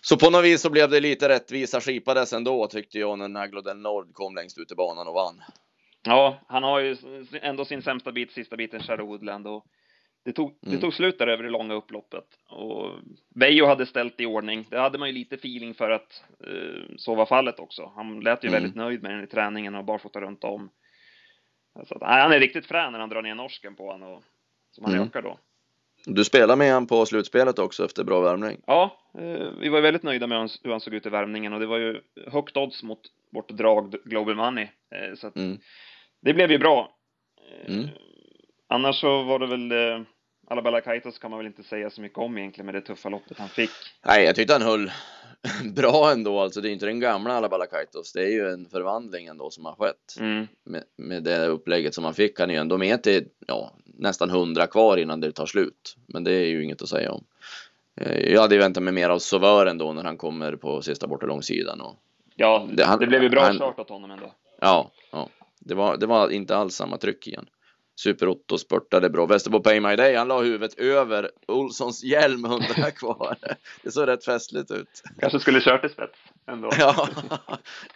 Så 0.00 0.16
på 0.16 0.30
något 0.30 0.44
vis 0.44 0.60
så 0.60 0.70
blev 0.70 0.90
det 0.90 1.00
lite 1.00 1.28
rättvisa 1.28 1.80
skipades 1.80 2.32
ändå 2.32 2.66
tyckte 2.66 2.98
jag 2.98 3.18
när 3.18 3.28
Nagloden 3.28 3.82
Nord 3.82 4.12
kom 4.12 4.34
längst 4.34 4.58
ut 4.58 4.72
i 4.72 4.74
banan 4.74 5.08
och 5.08 5.14
vann. 5.14 5.42
Ja, 6.02 6.40
han 6.48 6.62
har 6.62 6.80
ju 6.80 6.96
ändå 7.42 7.64
sin 7.64 7.82
sämsta 7.82 8.12
bit, 8.12 8.32
sista 8.32 8.56
biten, 8.56 8.82
Shadow 8.82 9.06
Woodland 9.06 9.46
och 9.46 9.64
det 10.24 10.32
tog, 10.32 10.48
mm. 10.48 10.74
det 10.74 10.80
tog 10.80 10.94
slut 10.94 11.18
där 11.18 11.26
över 11.26 11.42
det 11.42 11.50
långa 11.50 11.74
upploppet 11.74 12.24
och 12.48 12.90
Veijo 13.34 13.66
hade 13.66 13.86
ställt 13.86 14.20
i 14.20 14.26
ordning. 14.26 14.66
Det 14.70 14.78
hade 14.78 14.98
man 14.98 15.08
ju 15.08 15.14
lite 15.14 15.34
feeling 15.34 15.74
för 15.74 15.90
att 15.90 16.24
uh, 16.46 16.96
så 16.96 17.14
var 17.14 17.26
fallet 17.26 17.60
också. 17.60 17.92
Han 17.96 18.20
lät 18.20 18.44
ju 18.44 18.48
mm. 18.48 18.60
väldigt 18.60 18.76
nöjd 18.76 19.02
med 19.02 19.12
den 19.12 19.24
i 19.24 19.26
träningen 19.26 19.74
och 19.74 19.84
barfota 19.84 20.20
runt 20.20 20.44
om. 20.44 20.70
Så 21.84 21.94
att, 21.94 22.00
nej, 22.00 22.22
han 22.22 22.32
är 22.32 22.40
riktigt 22.40 22.66
frän 22.66 22.92
när 22.92 22.98
han 22.98 23.08
drar 23.08 23.22
ner 23.22 23.34
norsken 23.34 23.74
på 23.74 23.90
honom 23.90 24.12
och 24.12 24.22
som 24.70 24.84
han 24.84 24.94
mm. 24.94 25.06
ökar 25.06 25.22
då. 25.22 25.38
Du 26.06 26.24
spelar 26.24 26.56
med 26.56 26.72
han 26.72 26.86
på 26.86 27.06
slutspelet 27.06 27.58
också 27.58 27.84
efter 27.84 28.04
bra 28.04 28.20
värmning. 28.20 28.60
Ja, 28.66 28.98
uh, 29.18 29.50
vi 29.60 29.68
var 29.68 29.80
väldigt 29.80 30.02
nöjda 30.02 30.26
med 30.26 30.50
hur 30.62 30.70
han 30.70 30.80
såg 30.80 30.94
ut 30.94 31.06
i 31.06 31.08
värmningen 31.08 31.52
och 31.52 31.60
det 31.60 31.66
var 31.66 31.78
ju 31.78 32.00
högt 32.26 32.56
odds 32.56 32.82
mot 32.82 33.00
vårt 33.32 33.50
drag 33.50 33.94
Global 34.04 34.34
Money. 34.34 34.64
Uh, 34.64 35.14
så 35.14 35.26
att 35.26 35.36
mm. 35.36 35.58
det 36.22 36.34
blev 36.34 36.50
ju 36.50 36.58
bra. 36.58 36.90
Mm. 37.66 37.88
Annars 38.68 39.00
så 39.00 39.22
var 39.22 39.38
det 39.38 39.46
väl 39.46 39.72
Alabella 40.48 40.80
Kaitos 40.80 41.18
kan 41.18 41.30
man 41.30 41.38
väl 41.38 41.46
inte 41.46 41.62
säga 41.62 41.90
så 41.90 42.00
mycket 42.00 42.18
om 42.18 42.38
egentligen 42.38 42.66
med 42.66 42.74
det 42.74 42.80
tuffa 42.80 43.08
loppet 43.08 43.38
han 43.38 43.48
fick. 43.48 43.70
Nej, 44.06 44.24
jag 44.24 44.34
tyckte 44.34 44.52
han 44.52 44.62
höll 44.62 44.90
bra 45.74 46.12
ändå. 46.12 46.40
Alltså 46.40 46.60
det 46.60 46.68
är 46.68 46.72
inte 46.72 46.86
den 46.86 47.00
gamla 47.00 47.34
Alabella 47.34 47.66
Kaitos. 47.66 48.12
Det 48.12 48.22
är 48.22 48.30
ju 48.30 48.48
en 48.48 48.68
förvandling 48.68 49.26
ändå 49.26 49.50
som 49.50 49.64
har 49.64 49.74
skett 49.74 50.16
mm. 50.20 50.46
med, 50.64 50.84
med 50.96 51.22
det 51.22 51.46
upplägget 51.46 51.94
som 51.94 52.04
han 52.04 52.14
fick. 52.14 52.40
Han 52.40 52.50
är 52.50 52.54
ju 52.54 52.60
ändå 52.60 52.78
med 52.78 53.02
till 53.02 53.28
ja, 53.46 53.72
nästan 53.84 54.30
hundra 54.30 54.66
kvar 54.66 54.96
innan 54.96 55.20
det 55.20 55.32
tar 55.32 55.46
slut. 55.46 55.96
Men 56.06 56.24
det 56.24 56.32
är 56.32 56.46
ju 56.46 56.64
inget 56.64 56.82
att 56.82 56.88
säga 56.88 57.12
om. 57.12 57.24
Eh, 58.00 58.32
jag 58.32 58.40
hade 58.40 58.58
väntat 58.58 58.82
mig 58.82 58.92
mer 58.92 59.10
av 59.10 59.18
Sauveur 59.18 59.66
ändå 59.66 59.92
när 59.92 60.04
han 60.04 60.16
kommer 60.16 60.56
på 60.56 60.82
sista 60.82 61.06
bortre 61.06 61.26
långsidan. 61.26 61.80
Och 61.80 61.96
ja, 62.36 62.68
det, 62.72 62.84
han, 62.84 62.98
det 62.98 63.06
blev 63.06 63.22
ju 63.22 63.28
bra 63.28 63.42
han, 63.42 63.54
start 63.54 63.78
åt 63.78 63.88
honom 63.88 64.10
ändå. 64.10 64.32
Ja, 64.60 64.90
ja. 65.12 65.28
Det 65.60 65.74
var, 65.74 65.96
det 65.96 66.06
var 66.06 66.30
inte 66.30 66.56
alls 66.56 66.74
samma 66.74 66.98
tryck 66.98 67.26
igen. 67.26 67.46
Super-Otto 67.96 68.58
spurtade 68.58 69.10
bra. 69.10 69.26
Västerbo 69.26 69.60
Pay 69.60 69.80
My 69.80 69.96
Day, 69.96 70.14
han 70.14 70.28
la 70.28 70.40
huvudet 70.40 70.78
över 70.78 71.30
Olssons 71.48 72.04
hjälm 72.04 72.44
hundra 72.44 72.90
kvar. 72.90 73.36
Det 73.82 73.90
såg 73.90 74.08
rätt 74.08 74.24
festligt 74.24 74.70
ut. 74.70 75.02
Kanske 75.20 75.40
skulle 75.40 75.60
kört 75.60 75.84
i 75.84 75.88
spets 75.88 76.18
ändå. 76.46 76.70
Ja, 76.78 77.08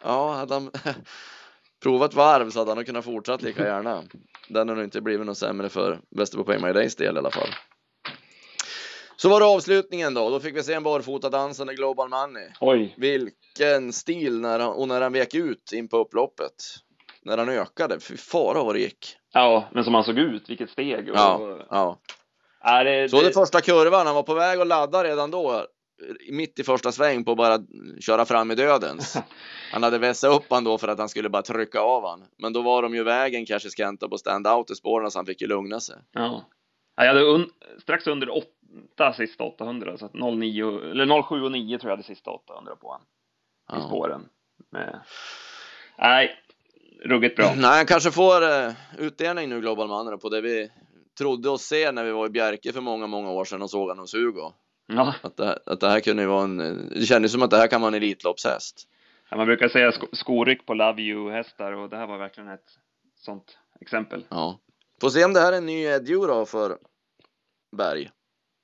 ja 0.03 0.33
hade 0.33 0.55
han 0.55 0.71
provat 1.83 2.15
varv 2.15 2.51
så 2.51 2.59
hade 2.59 2.75
han 2.75 2.85
kunnat 2.85 3.05
fortsatt 3.05 3.43
lika 3.43 3.65
gärna. 3.67 4.03
Den 4.49 4.69
har 4.69 4.77
nog 4.77 4.85
inte 4.85 5.01
blivit 5.01 5.27
något 5.27 5.39
sämre 5.39 5.69
för 5.69 6.01
Västerbo 6.11 6.45
Pay 6.45 6.59
My 6.59 6.73
Days 6.73 6.97
del 6.97 7.15
i 7.15 7.19
alla 7.19 7.31
fall. 7.31 7.49
Så 9.17 9.29
var 9.29 9.41
det 9.41 9.47
avslutningen 9.47 10.15
då. 10.15 10.31
Då 10.31 10.41
fick 10.41 10.57
vi 10.57 10.63
se 10.63 10.75
en 10.75 10.83
barfota 10.83 11.31
dansande 11.31 11.75
Global 11.75 12.09
Money. 12.09 12.49
Oj. 12.61 12.95
Vilken 12.97 13.93
stil 13.93 14.41
när 14.41 14.59
han, 14.59 14.73
och 14.73 14.89
när 14.89 15.01
han 15.01 15.13
vek 15.13 15.35
ut 15.35 15.73
in 15.73 15.89
på 15.89 15.97
upploppet. 15.97 16.53
När 17.23 17.39
han 17.39 17.49
ökade. 17.49 18.01
Fy 18.01 18.17
fara 18.17 18.65
vad 18.65 18.75
det 18.75 18.81
gick. 18.81 19.17
Ja, 19.33 19.69
men 19.73 19.85
som 19.85 19.95
han 19.95 20.05
såg 20.05 20.19
ut, 20.19 20.51
vilket 20.51 20.71
steg. 20.71 21.11
Och, 21.11 21.17
ja, 21.17 21.67
ja. 21.71 21.99
Är 22.61 22.85
det, 22.85 23.09
så 23.09 23.21
det... 23.21 23.27
det 23.27 23.33
första 23.33 23.61
kurvan, 23.61 24.07
han 24.07 24.15
var 24.15 24.23
på 24.23 24.35
väg 24.35 24.61
att 24.61 24.67
ladda 24.67 25.05
redan 25.05 25.31
då. 25.31 25.67
Mitt 26.31 26.59
i 26.59 26.65
första 26.65 26.93
sväng 26.93 27.25
på 27.25 27.31
att 27.31 27.37
bara 27.37 27.59
köra 28.01 28.25
fram 28.25 28.51
i 28.51 28.55
dödens. 28.55 29.17
Han 29.73 29.83
hade 29.83 29.99
vässat 29.99 30.37
upp 30.37 30.47
han 30.51 30.65
då 30.65 30.79
för 30.79 30.89
att 30.89 30.99
han 30.99 31.09
skulle 31.09 31.29
bara 31.29 31.43
trycka 31.43 31.81
av 31.81 32.07
han. 32.07 32.25
Men 32.39 32.53
då 32.53 32.63
var 32.63 32.83
de 32.83 32.95
ju 32.95 33.05
vägen 33.05 33.47
kanske 33.47 33.71
Skenta 33.71 34.09
på 34.09 34.19
stand-out 34.19 34.71
i 34.71 34.75
spåren 34.75 35.11
så 35.11 35.19
han 35.19 35.27
fick 35.27 35.41
ju 35.41 35.47
lugna 35.47 35.81
sig. 35.81 35.97
Ja. 36.13 36.45
Jag 36.97 37.07
hade 37.07 37.21
un 37.21 37.51
strax 37.83 38.07
under 38.07 38.37
8 38.93 39.13
sista 39.13 39.45
800 39.45 39.99
så 39.99 40.07
att 40.07 40.15
09 40.15 40.81
eller 40.81 41.23
07 41.23 41.43
och 41.43 41.53
9 41.53 41.79
tror 41.79 41.91
jag 41.91 41.97
hade 41.97 42.07
sista 42.07 42.31
800 42.31 42.77
på 42.77 42.93
han. 42.93 43.01
I 43.01 43.83
ja. 43.83 43.89
spåren. 43.89 44.29
Med... 44.71 45.01
Nej, 45.99 46.37
ruggigt 47.05 47.37
bra. 47.37 47.55
Nej, 47.57 47.77
han 47.77 47.87
kanske 47.87 48.11
får 48.11 48.43
uh, 48.43 48.73
utdelning 48.99 49.49
nu, 49.49 49.61
Global 49.61 49.89
Manner, 49.89 50.17
på 50.17 50.29
det 50.29 50.41
vi 50.41 50.71
trodde 51.19 51.51
oss 51.51 51.63
se 51.63 51.93
när 51.93 52.05
vi 52.05 52.11
var 52.11 52.27
i 52.27 52.31
Bjerke 52.31 52.73
för 52.73 52.81
många, 52.81 53.07
många 53.07 53.31
år 53.31 53.45
sedan 53.45 53.63
och 53.63 53.71
såg 53.71 53.89
honom 53.89 53.99
hos 53.99 54.15
Hugo. 54.15 54.53
Ja. 54.87 55.15
Att, 55.23 55.37
det, 55.37 55.59
att 55.67 55.81
det 55.81 55.89
här 55.89 56.01
kunde 56.01 56.27
vara 56.27 56.45
en, 56.45 56.89
det 56.89 57.07
kändes 57.07 57.33
som 57.33 57.43
att 57.43 57.51
det 57.51 57.57
här 57.57 57.67
kan 57.67 57.81
vara 57.81 57.89
en 57.89 57.95
Elitloppshäst. 57.95 58.89
Ja, 59.31 59.37
man 59.37 59.47
brukar 59.47 59.69
säga 59.69 59.93
sk 59.93 60.03
skoryck 60.13 60.67
på 60.67 60.75
Love 60.75 61.03
You-hästar 61.03 61.73
och 61.73 61.89
det 61.89 61.97
här 61.97 62.07
var 62.07 62.19
verkligen 62.19 62.49
ett 62.49 62.79
sånt 63.17 63.59
exempel. 63.81 64.25
Ja. 64.29 64.59
Får 65.01 65.11
se 65.11 65.25
om 65.25 65.33
det 65.33 65.41
här 65.41 65.53
är 65.53 65.57
en 65.57 65.67
ny 65.67 65.83
Edjo 65.83 66.27
då 66.27 66.47
för 66.47 66.79
Berg. 67.77 68.11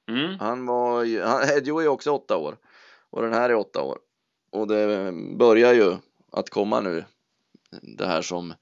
Mm. 0.09 0.39
Han 0.39 0.67
var 0.67 1.03
ju, 1.05 1.23
Edjo 1.57 1.79
är 1.79 1.89
också 1.89 2.11
åtta 2.11 2.37
år 2.37 2.57
och 3.11 3.23
den 3.23 3.33
här 3.33 3.51
är 3.51 3.55
åtta 3.55 3.83
år. 3.83 3.99
Och 4.53 4.69
det 4.69 5.13
börjar 5.39 5.75
ju 5.75 5.97
att 6.33 6.51
komma 6.51 6.81
nu 6.81 7.05
det 7.83 8.07
här 8.07 8.23
som 8.23 8.55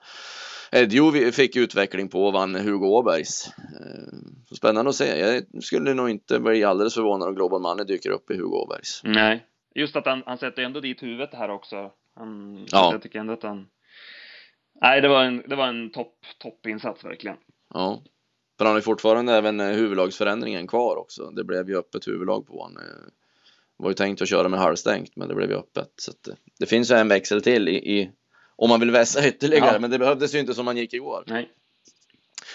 Edjo 0.72 1.32
fick 1.32 1.56
utveckling 1.56 2.08
på 2.08 2.26
och 2.26 2.32
vann 2.32 2.54
Hugo 2.54 2.86
Åbergs. 2.86 3.48
Eh, 3.58 4.56
spännande 4.56 4.88
att 4.88 4.94
se. 4.94 5.20
Jag 5.20 5.62
skulle 5.64 5.94
nog 5.94 6.10
inte 6.10 6.40
bli 6.40 6.64
alldeles 6.64 6.94
förvånad 6.94 7.28
om 7.28 7.34
Global 7.34 7.60
Money 7.60 7.84
dyker 7.84 8.10
upp 8.10 8.30
i 8.30 8.34
Hugo 8.34 8.56
Åbergs. 8.56 9.00
Nej, 9.04 9.46
just 9.74 9.96
att 9.96 10.06
han, 10.06 10.22
han 10.26 10.38
sätter 10.38 10.62
ändå 10.62 10.80
dit 10.80 11.02
huvudet 11.02 11.34
här 11.34 11.50
också. 11.50 11.90
Han, 12.16 12.64
ja. 12.70 12.92
Jag 12.92 13.02
tycker 13.02 13.18
ändå 13.18 13.32
att 13.32 13.42
han... 13.42 13.66
Nej, 14.80 15.00
det 15.00 15.08
var 15.08 15.24
en, 15.24 15.42
det 15.46 15.56
var 15.56 15.68
en 15.68 15.90
topp, 15.90 16.14
toppinsats 16.38 17.04
verkligen. 17.04 17.36
Ja. 17.74 18.02
För 18.58 18.64
han 18.64 18.74
har 18.74 18.80
fortfarande 18.80 19.32
även 19.32 19.60
eh, 19.60 19.68
huvudlagsförändringen 19.68 20.66
kvar 20.66 20.96
också. 20.96 21.30
Det 21.30 21.44
blev 21.44 21.68
ju 21.68 21.78
öppet 21.78 22.08
huvudlag 22.08 22.46
på 22.46 22.62
honom. 22.62 22.82
Det 23.78 23.84
var 23.84 23.90
ju 23.90 23.94
tänkt 23.94 24.22
att 24.22 24.28
köra 24.28 24.48
med 24.48 24.60
halvstängt, 24.60 25.16
men 25.16 25.28
det 25.28 25.34
blev 25.34 25.50
ju 25.50 25.56
öppet. 25.56 25.88
Så 25.96 26.10
att, 26.10 26.38
det 26.58 26.66
finns 26.66 26.90
ju 26.90 26.94
en 26.94 27.08
växel 27.08 27.42
till 27.42 27.68
i, 27.68 27.98
i 27.98 28.10
om 28.56 28.68
man 28.68 28.80
vill 28.80 28.90
vässa 28.90 29.28
ytterligare, 29.28 29.72
ja. 29.72 29.78
men 29.78 29.90
det 29.90 29.98
behövdes 29.98 30.34
ju 30.34 30.38
inte 30.38 30.54
som 30.54 30.64
man 30.64 30.76
gick 30.76 30.94
igår. 30.94 31.24
Nej. 31.26 31.50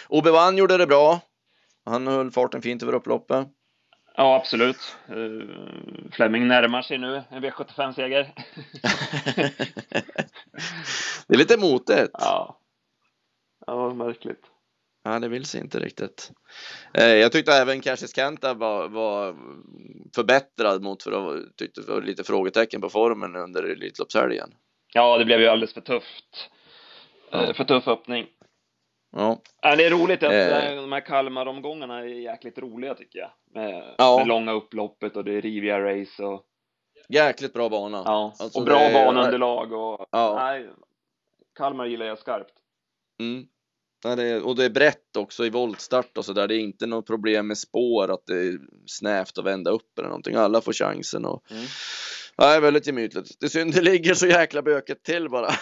Obevan 0.08 0.58
gjorde 0.58 0.78
det 0.78 0.88
bra. 0.88 1.20
Han 1.86 2.08
höll 2.08 2.32
farten 2.32 2.62
fint 2.62 2.84
över 2.84 2.94
upploppet. 2.94 3.48
Ja, 4.16 4.36
absolut. 4.36 4.98
Uh, 5.10 5.50
Fleming 6.12 6.48
närmar 6.48 6.82
sig 6.82 6.98
nu 6.98 7.24
en 7.30 7.44
V75-seger. 7.44 8.34
det 11.28 11.34
är 11.34 11.38
lite 11.38 11.58
motigt. 11.58 12.12
Ja. 12.14 12.60
Ja, 13.68 13.94
märkligt. 13.94 14.42
Ja, 15.04 15.20
det 15.20 15.28
vill 15.28 15.46
sig 15.46 15.62
inte 15.62 15.80
riktigt. 15.80 16.32
Eh, 16.94 17.06
jag 17.06 17.32
tyckte 17.32 17.54
även 17.54 17.82
Cassius 17.82 18.16
Kenta 18.16 18.54
var, 18.54 18.88
var 18.88 19.36
förbättrad 20.16 20.82
mot 20.82 21.04
för 21.04 21.12
att 21.12 21.58
tyckte 21.58 21.82
det 21.82 21.92
var 21.92 22.02
lite 22.02 22.24
frågetecken 22.24 22.82
på 22.82 22.90
formen 22.90 23.36
under 23.36 23.64
Elitloppshelgen. 23.64 24.54
Ja, 24.94 25.18
det 25.18 25.26
blev 25.26 25.42
ju 25.42 25.48
alldeles 25.48 25.74
för 25.74 25.82
tufft. 25.82 26.50
Ja. 27.32 27.44
Eh, 27.44 27.54
för 27.54 27.64
tuff 27.64 27.88
öppning. 27.88 28.28
Ja. 29.12 29.42
ja 29.62 29.76
det 29.76 29.86
är 29.86 29.90
roligt 29.90 30.24
att 30.24 30.32
eh. 30.32 30.76
de 30.76 30.92
här 30.92 31.06
Kalmar-omgångarna 31.06 32.00
är 32.00 32.06
jäkligt 32.06 32.58
roliga 32.58 32.94
tycker 32.94 33.20
jag. 33.20 33.32
Med, 33.54 33.96
ja. 33.98 34.18
med 34.18 34.28
långa 34.28 34.52
upploppet 34.52 35.16
och 35.16 35.24
det 35.24 35.34
är 35.34 35.42
riviga 35.42 35.80
race 35.80 36.24
och 36.24 36.44
Jäkligt 37.10 37.54
bra 37.54 37.70
bana. 37.70 38.02
Ja, 38.06 38.34
alltså 38.40 38.60
och 38.60 38.66
bra 38.66 38.80
är... 38.80 38.94
banunderlag 38.94 39.72
och 39.72 40.08
ja. 40.12 40.36
nej, 40.36 40.70
Kalmar 41.56 41.86
gillar 41.86 42.06
jag 42.06 42.20
skarpt. 42.20 42.54
Mm. 43.20 43.48
Ja, 44.04 44.16
det 44.16 44.24
är, 44.24 44.46
och 44.46 44.56
det 44.56 44.66
är 44.66 44.70
brett 44.70 45.18
också 45.18 45.46
i 45.46 45.50
voltstart 45.50 46.18
och 46.18 46.26
så 46.26 46.34
där. 46.34 46.48
Det 46.48 46.56
är 46.56 46.60
inte 46.60 46.86
något 46.86 47.08
problem 47.08 47.48
med 47.48 47.58
spår 47.58 48.12
att 48.12 48.26
det 48.26 48.38
är 48.38 48.60
snävt 48.86 49.38
att 49.38 49.46
vända 49.46 49.72
upp 49.72 50.00
eller 50.00 50.10
någonting. 50.10 50.36
Alla 50.36 50.62
får 50.62 50.74
chansen 50.74 51.26
och 51.26 51.52
mm. 51.52 51.64
Nej, 52.38 52.62
väldigt 52.62 52.88
gemytligt. 52.88 53.40
Det 53.40 53.46
är 53.46 53.50
synd 53.50 53.74
det 53.74 53.82
ligger 53.82 54.14
så 54.14 54.28
jäkla 54.28 54.62
böket 54.62 55.04
till 55.04 55.30
bara. 55.30 55.50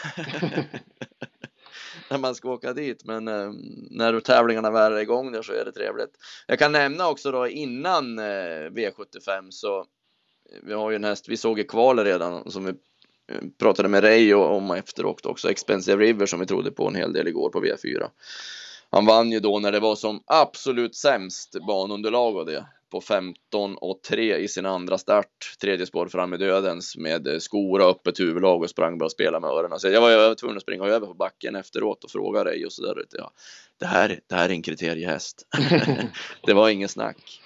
när 2.09 2.17
man 2.17 2.35
ska 2.35 2.49
åka 2.49 2.73
dit, 2.73 3.05
men 3.05 3.27
eh, 3.27 3.51
när 3.89 4.19
tävlingarna 4.19 4.71
väl 4.71 4.93
är 4.93 4.99
igång 4.99 5.31
där 5.31 5.41
så 5.41 5.53
är 5.53 5.65
det 5.65 5.71
trevligt. 5.71 6.17
Jag 6.47 6.59
kan 6.59 6.71
nämna 6.71 7.09
också 7.09 7.31
då 7.31 7.47
innan 7.47 8.19
eh, 8.19 8.69
V75 8.71 9.47
så 9.49 9.79
eh, 9.79 9.85
vi 10.63 10.73
har 10.73 10.89
ju 10.89 10.95
en 10.95 11.03
häst, 11.03 11.29
vi 11.29 11.37
såg 11.37 11.59
i 11.59 11.63
kvalet 11.63 12.05
redan 12.05 12.51
som 12.51 12.65
vi 12.65 12.71
eh, 13.31 13.41
pratade 13.59 13.89
med 13.89 14.03
Ray 14.03 14.33
om 14.33 14.71
efteråt 14.71 15.25
också, 15.25 15.49
Expensive 15.49 16.03
River 16.03 16.25
som 16.25 16.39
vi 16.39 16.45
trodde 16.45 16.71
på 16.71 16.87
en 16.87 16.95
hel 16.95 17.13
del 17.13 17.27
igår 17.27 17.49
på 17.49 17.63
V4. 17.63 18.09
Han 18.89 19.05
vann 19.05 19.31
ju 19.31 19.39
då 19.39 19.59
när 19.59 19.71
det 19.71 19.79
var 19.79 19.95
som 19.95 20.23
absolut 20.25 20.95
sämst 20.95 21.55
banunderlag 21.67 22.35
och 22.35 22.45
det 22.45 22.65
på 22.91 23.01
15 23.01 23.77
och 23.77 24.01
3 24.03 24.37
i 24.37 24.47
sin 24.47 24.65
andra 24.65 24.97
start. 24.97 25.55
Tredje 25.61 25.85
spår 25.85 26.07
fram 26.07 26.33
i 26.33 26.37
dödens 26.37 26.97
med 26.97 27.41
skor 27.41 27.81
och 27.81 27.89
öppet 27.89 28.19
huvudlag 28.19 28.61
och 28.61 28.69
sprang 28.69 28.97
bara 28.97 29.05
och 29.05 29.11
spelade 29.11 29.39
med 29.39 29.49
öronen. 29.49 29.79
Så 29.79 29.87
jag 29.87 30.01
var, 30.01 30.09
jag 30.09 30.27
var 30.29 30.35
tvungen 30.35 30.57
att 30.57 30.63
springa 30.63 30.85
över 30.85 31.07
på 31.07 31.13
backen 31.13 31.55
efteråt 31.55 32.03
och 32.03 32.11
fråga 32.11 32.43
dig 32.43 32.65
och 32.65 32.71
så 32.73 32.81
där. 32.93 33.05
Ja, 33.11 33.31
det 33.79 33.85
här, 33.85 34.19
det 34.27 34.35
här 34.35 34.49
är 34.49 34.53
en 34.53 34.61
kriteriehäst. 34.61 35.47
det 36.45 36.53
var 36.53 36.69
ingen 36.69 36.89
snack. 36.89 37.41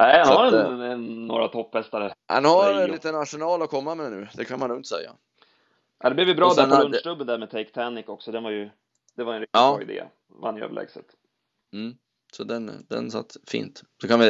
Nej, 0.00 0.18
han 0.24 0.36
har 0.36 0.46
att, 0.46 0.54
en, 0.54 0.80
en, 0.80 1.26
några 1.26 1.48
topphästar. 1.48 2.12
Han 2.26 2.44
har 2.44 2.74
en 2.74 2.90
liten 2.90 3.14
arsenal 3.14 3.62
att 3.62 3.70
komma 3.70 3.94
med 3.94 4.12
nu, 4.12 4.28
det 4.34 4.44
kan 4.44 4.58
man 4.60 4.68
lugnt 4.68 4.86
säga. 4.86 5.10
Ja, 6.02 6.08
det 6.08 6.14
blev 6.14 6.28
ju 6.28 6.34
bra 6.34 6.52
där 6.56 6.66
på 6.66 6.74
hade- 6.74 6.82
lunchstubben 6.84 7.26
där 7.26 7.38
med 7.38 7.50
Take 7.50 7.70
Tanic 7.70 8.08
också. 8.08 8.32
Den 8.32 8.42
var 8.42 8.50
ju, 8.50 8.70
det 9.16 9.24
var 9.24 9.34
en 9.34 9.40
riktigt 9.40 9.60
Ja. 9.60 9.74
bra 9.74 9.82
idé. 9.82 10.04
Vann 10.42 10.56
ju 10.56 10.62
överlägset. 10.64 11.04
Mm. 11.72 11.94
Så 12.32 12.44
den, 12.44 12.86
den 12.88 13.10
satt 13.10 13.36
fint. 13.46 13.82
Så 14.00 14.08
kan 14.08 14.20
vi 14.20 14.28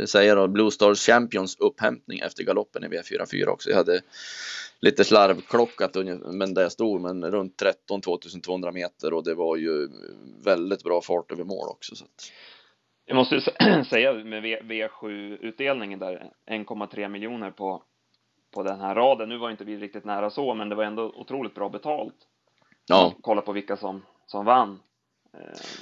eh, 0.00 0.04
säga 0.04 0.34
då 0.34 0.48
Blue 0.48 0.70
Stars 0.70 1.06
Champions 1.06 1.56
upphämtning 1.60 2.18
efter 2.18 2.44
galoppen 2.44 2.84
i 2.84 2.88
V44 2.88 3.46
också. 3.46 3.70
Jag 3.70 3.76
hade 3.76 4.00
lite 4.80 5.04
slarvklockat 5.04 5.96
men 6.24 6.54
där 6.54 6.62
jag 6.62 6.72
stod, 6.72 7.00
men 7.00 7.30
runt 7.30 7.56
13 7.56 8.00
2200 8.00 8.72
meter 8.72 9.12
och 9.14 9.24
det 9.24 9.34
var 9.34 9.56
ju 9.56 9.88
väldigt 10.44 10.82
bra 10.84 11.00
fart 11.00 11.32
över 11.32 11.44
mål 11.44 11.68
också. 11.68 11.96
Så 11.96 12.04
att, 12.04 12.32
Jag 13.06 13.14
måste 13.16 13.40
säga 13.90 14.12
med 14.14 14.42
V- 14.42 14.60
V7-utdelningen 14.62 15.98
där, 15.98 16.30
1,3 16.50 17.08
miljoner 17.08 17.50
på, 17.50 17.82
på 18.54 18.62
den 18.62 18.80
här 18.80 18.94
raden. 18.94 19.28
Nu 19.28 19.38
var 19.38 19.50
inte 19.50 19.64
vi 19.64 19.76
riktigt 19.76 20.04
nära 20.04 20.30
så, 20.30 20.54
men 20.54 20.68
det 20.68 20.74
var 20.74 20.84
ändå 20.84 21.02
otroligt 21.04 21.54
bra 21.54 21.68
betalt. 21.68 22.14
ja, 22.86 23.14
Kolla 23.20 23.40
på 23.40 23.52
vilka 23.52 23.76
som, 23.76 24.02
som 24.26 24.44
vann. 24.44 24.78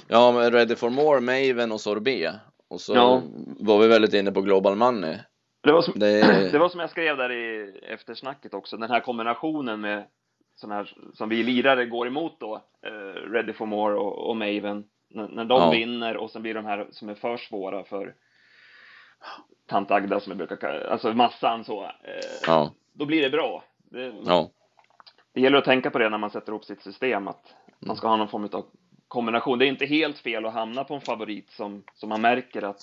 Ja, 0.07 0.31
men 0.31 0.51
Ready 0.51 0.75
for 0.75 0.89
More, 0.89 1.19
Maven 1.19 1.71
och 1.71 1.81
Sorbet. 1.81 2.33
Och 2.67 2.81
så 2.81 2.95
Ja. 2.95 3.21
var 3.59 3.79
vi 3.79 3.87
väldigt 3.87 4.13
inne 4.13 4.31
på 4.31 4.41
Global 4.41 4.75
Money. 4.75 5.17
Det 5.61 5.71
var, 5.71 5.81
som, 5.81 5.93
Det- 5.99 6.49
det 6.51 6.57
var 6.59 6.69
som 6.69 6.79
jag 6.79 6.89
skrev 6.89 7.17
där 7.17 7.31
i 7.31 7.73
eftersnacket 7.89 8.53
också, 8.53 8.77
den 8.77 8.89
här 8.91 8.99
kombinationen 8.99 9.81
med 9.81 10.03
sån 10.55 10.71
här 10.71 10.93
som 11.13 11.29
vi 11.29 11.43
lirare 11.43 11.85
går 11.85 12.07
emot 12.07 12.39
då, 12.39 12.61
eh, 12.85 13.31
Ready 13.31 13.53
for 13.53 13.65
More 13.65 13.93
och, 13.95 14.29
och 14.29 14.37
Maven, 14.37 14.83
när, 15.09 15.27
när 15.27 15.45
de 15.45 15.61
Ja. 15.61 15.69
vinner 15.71 16.17
och 16.17 16.31
sen 16.31 16.41
blir 16.41 16.53
de 16.53 16.65
här 16.65 16.87
som 16.91 17.09
är 17.09 17.15
för 17.15 17.37
svåra 17.37 17.83
för 17.83 18.15
tant 19.67 19.91
Agda 19.91 20.19
som 20.19 20.31
jag 20.31 20.37
brukar 20.37 20.55
kalla 20.55 20.89
alltså 20.89 21.13
massan 21.13 21.63
så, 21.63 21.83
eh, 21.83 21.89
Ja, 22.47 22.71
då 22.93 23.05
blir 23.05 23.21
det 23.21 23.29
bra. 23.29 23.63
Det, 23.77 24.13
ja, 24.25 24.49
det 25.33 25.41
gäller 25.41 25.57
att 25.57 25.65
tänka 25.65 25.89
på 25.91 25.99
det 25.99 26.09
när 26.09 26.17
man 26.17 26.29
sätter 26.29 26.53
upp 26.53 26.65
sitt 26.65 26.81
system, 26.81 27.27
att 27.27 27.53
man 27.79 27.95
ska 27.95 28.07
ha 28.07 28.17
någon 28.17 28.27
form 28.27 28.49
av 28.51 28.65
kombination. 29.11 29.59
Det 29.59 29.65
är 29.65 29.67
inte 29.67 29.85
helt 29.85 30.17
fel 30.19 30.45
att 30.45 30.53
hamna 30.53 30.83
på 30.83 30.93
en 30.95 31.01
favorit 31.01 31.51
som, 31.51 31.83
som 31.93 32.09
man 32.09 32.21
märker 32.21 32.61
att 32.61 32.79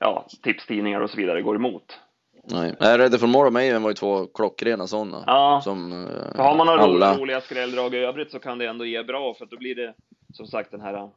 ja, 0.00 0.26
tipstidningar 0.42 1.00
och 1.00 1.10
så 1.10 1.16
vidare 1.16 1.42
går 1.42 1.56
emot. 1.56 1.98
nej. 2.44 2.74
Nej, 2.80 2.98
Ready 2.98 3.18
for 3.18 3.26
More 3.26 3.46
och 3.46 3.52
Maven 3.52 3.82
var 3.82 3.90
ju 3.90 3.94
två 3.94 4.26
klockrena 4.26 4.86
sådana. 4.86 5.24
Ja, 5.26 5.60
Som 5.64 5.92
eh, 5.92 6.08
För 6.36 6.42
har 6.42 6.56
man 6.56 6.66
några 6.66 6.82
alla. 6.82 7.18
roliga 7.18 7.40
skrälldrag 7.40 7.94
i 7.94 7.98
övrigt 7.98 8.30
så 8.30 8.38
kan 8.38 8.58
det 8.58 8.66
ändå 8.66 8.84
ge 8.84 9.02
bra 9.02 9.34
för 9.34 9.46
då 9.46 9.56
blir 9.56 9.74
det 9.74 9.94
som 10.32 10.46
sagt 10.46 10.70
den 10.70 10.80
här 10.80 11.10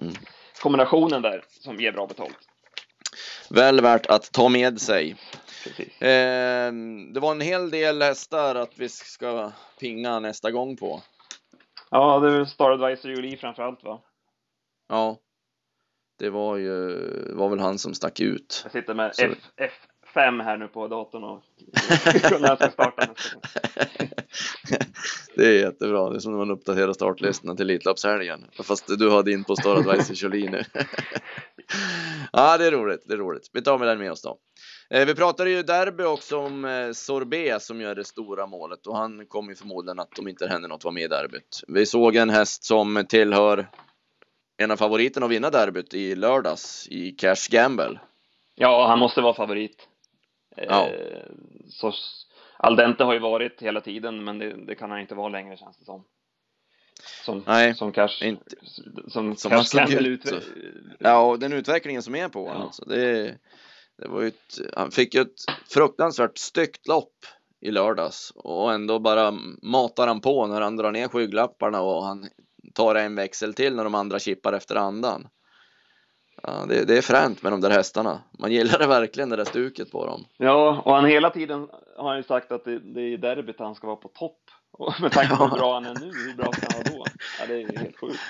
Mm. 0.00 0.14
kombinationen 0.62 1.22
där 1.22 1.44
som 1.48 1.80
ger 1.80 1.92
bra 1.92 2.06
betalt. 2.06 2.38
Väl 3.50 3.80
värt 3.80 4.06
att 4.06 4.32
ta 4.32 4.48
med 4.48 4.80
sig. 4.80 5.16
Eh, 5.98 6.72
det 7.12 7.20
var 7.20 7.30
en 7.30 7.40
hel 7.40 7.70
del 7.70 8.02
hästar 8.02 8.54
att 8.54 8.72
vi 8.78 8.88
ska 8.88 9.52
pinga 9.80 10.20
nästa 10.20 10.50
gång 10.50 10.76
på. 10.76 11.00
Ja, 11.94 12.20
det 12.20 12.32
är 12.32 12.44
Star 12.44 12.70
Advisor 12.70 13.10
Julie 13.10 13.36
framför 13.36 13.62
allt 13.62 13.84
va? 13.84 14.00
Ja, 14.88 15.18
det 16.18 16.30
var 16.30 16.56
ju 16.56 16.98
var 17.34 17.48
väl 17.48 17.58
han 17.58 17.78
som 17.78 17.94
stack 17.94 18.20
ut. 18.20 18.60
Jag 18.62 18.72
sitter 18.72 18.94
med 18.94 19.14
Så- 19.14 19.26
F, 19.56 19.72
F5 20.14 20.42
här 20.42 20.56
nu 20.56 20.68
på 20.68 20.88
datorn 20.88 21.24
och 21.24 21.42
när 22.40 22.48
jag 22.48 22.58
ska 22.58 22.70
starta 22.70 23.06
nästa 23.06 23.38
det 25.36 25.46
är 25.46 25.52
jättebra. 25.60 26.10
Det 26.10 26.16
är 26.16 26.20
som 26.20 26.32
när 26.32 26.38
man 26.38 26.50
uppdaterar 26.50 26.92
startlistorna 26.92 27.54
till 27.56 27.70
Elitloppshelgen. 27.70 28.46
Fast 28.62 28.98
du 28.98 29.08
har 29.10 29.22
din 29.22 29.44
på 29.44 29.56
Star 29.56 29.76
Advisor 29.76 30.16
Jolie 30.16 30.50
nu. 30.50 30.62
ja, 32.32 32.58
det 32.58 32.66
är 32.66 32.70
roligt. 32.72 33.04
Det 33.08 33.14
är 33.14 33.18
roligt. 33.18 33.50
Vi 33.52 33.62
tar 33.62 33.78
med 33.78 33.88
den 33.88 33.98
med 33.98 34.12
oss 34.12 34.22
då. 34.22 34.38
Eh, 34.90 35.06
vi 35.06 35.14
pratade 35.14 35.50
ju 35.50 35.62
derby 35.62 36.04
också 36.04 36.38
om 36.38 36.64
eh, 36.64 36.92
Sorbet 36.92 37.62
som 37.62 37.80
gör 37.80 37.94
det 37.94 38.04
stora 38.04 38.46
målet 38.46 38.86
och 38.86 38.96
han 38.96 39.26
kommer 39.26 39.48
ju 39.48 39.56
förmodligen 39.56 39.98
att 39.98 40.18
om 40.18 40.28
inte 40.28 40.44
det 40.44 40.50
händer 40.50 40.68
något 40.68 40.84
vara 40.84 40.92
med 40.92 41.02
i 41.02 41.08
derbyt. 41.08 41.60
Vi 41.68 41.86
såg 41.86 42.16
en 42.16 42.30
häst 42.30 42.64
som 42.64 43.04
tillhör 43.08 43.68
en 44.56 44.70
av 44.70 44.76
favoriterna 44.76 45.26
att 45.26 45.32
vinna 45.32 45.50
derbyt 45.50 45.94
i 45.94 46.14
lördags 46.14 46.88
i 46.90 47.10
Cash 47.10 47.50
Gamble. 47.50 48.00
Ja, 48.54 48.86
han 48.86 48.98
måste 48.98 49.20
vara 49.20 49.34
favorit. 49.34 49.88
Ja. 50.56 50.88
Eh, 50.88 51.30
så 51.68 51.92
Aldente 52.56 53.04
har 53.04 53.12
ju 53.12 53.18
varit 53.18 53.62
hela 53.62 53.80
tiden, 53.80 54.24
men 54.24 54.38
det, 54.38 54.66
det 54.66 54.74
kan 54.74 54.90
han 54.90 55.00
inte 55.00 55.14
vara 55.14 55.28
längre 55.28 55.56
känns 55.56 55.78
det 55.78 55.84
som. 55.84 56.04
Som, 57.24 57.44
Nej, 57.46 57.74
som 57.74 57.92
Cash, 57.92 58.22
inte. 58.22 58.56
som, 59.08 59.36
Som 59.36 59.50
Cash 59.50 59.64
Campbell 59.76 60.06
ut, 60.06 60.24
Ja, 60.98 61.20
och 61.20 61.38
den 61.38 61.52
utvecklingen 61.52 62.02
som 62.02 62.14
är 62.14 62.28
på 62.28 62.38
honom. 62.38 62.56
Ja. 62.56 62.66
Alltså, 62.66 62.84
det, 62.84 63.38
det 64.02 64.08
var 64.08 64.22
ett, 64.22 64.60
han 64.76 64.90
fick 64.90 65.14
ju 65.14 65.20
ett 65.20 65.40
fruktansvärt 65.68 66.38
styggt 66.38 66.88
lopp 66.88 67.14
i 67.60 67.70
lördags 67.70 68.32
och 68.34 68.72
ändå 68.72 68.98
bara 68.98 69.30
matar 69.62 70.06
han 70.06 70.20
på 70.20 70.46
när 70.46 70.60
han 70.60 70.76
drar 70.76 70.92
ner 70.92 71.08
skygglapparna 71.08 71.80
och 71.80 72.04
han 72.04 72.28
tar 72.74 72.94
en 72.94 73.14
växel 73.14 73.54
till 73.54 73.76
när 73.76 73.84
de 73.84 73.94
andra 73.94 74.18
chippar 74.18 74.52
efter 74.52 74.76
andan. 74.76 75.28
Ja, 76.42 76.64
det, 76.68 76.84
det 76.84 76.98
är 76.98 77.02
fränt 77.02 77.42
med 77.42 77.52
de 77.52 77.60
där 77.60 77.70
hästarna. 77.70 78.22
Man 78.38 78.52
gillar 78.52 78.78
det 78.78 78.86
verkligen 78.86 79.28
det 79.28 79.36
där 79.36 79.44
stuket 79.44 79.90
på 79.90 80.06
dem. 80.06 80.24
Ja, 80.36 80.82
och 80.84 80.94
han 80.94 81.04
hela 81.04 81.30
tiden 81.30 81.68
har 81.96 82.08
han 82.08 82.16
ju 82.16 82.22
sagt 82.22 82.52
att 82.52 82.64
det, 82.64 82.78
det 82.78 83.00
är 83.00 83.06
i 83.06 83.16
derbyt 83.16 83.58
han 83.58 83.74
ska 83.74 83.86
vara 83.86 83.96
på 83.96 84.08
topp. 84.08 84.40
Och 84.70 84.94
med 85.00 85.12
tanke 85.12 85.36
på 85.36 85.44
hur 85.44 85.56
bra 85.56 85.74
han 85.74 85.86
är 85.86 85.94
nu, 85.94 86.06
hur 86.06 86.34
bra 86.34 86.52
ska 86.52 86.66
han 86.72 86.82
vara 86.82 86.98
då? 86.98 87.04
Ja, 87.40 87.46
det 87.46 87.54
är 87.54 87.58
ju 87.58 87.78
helt 87.78 87.98
sjukt. 88.00 88.20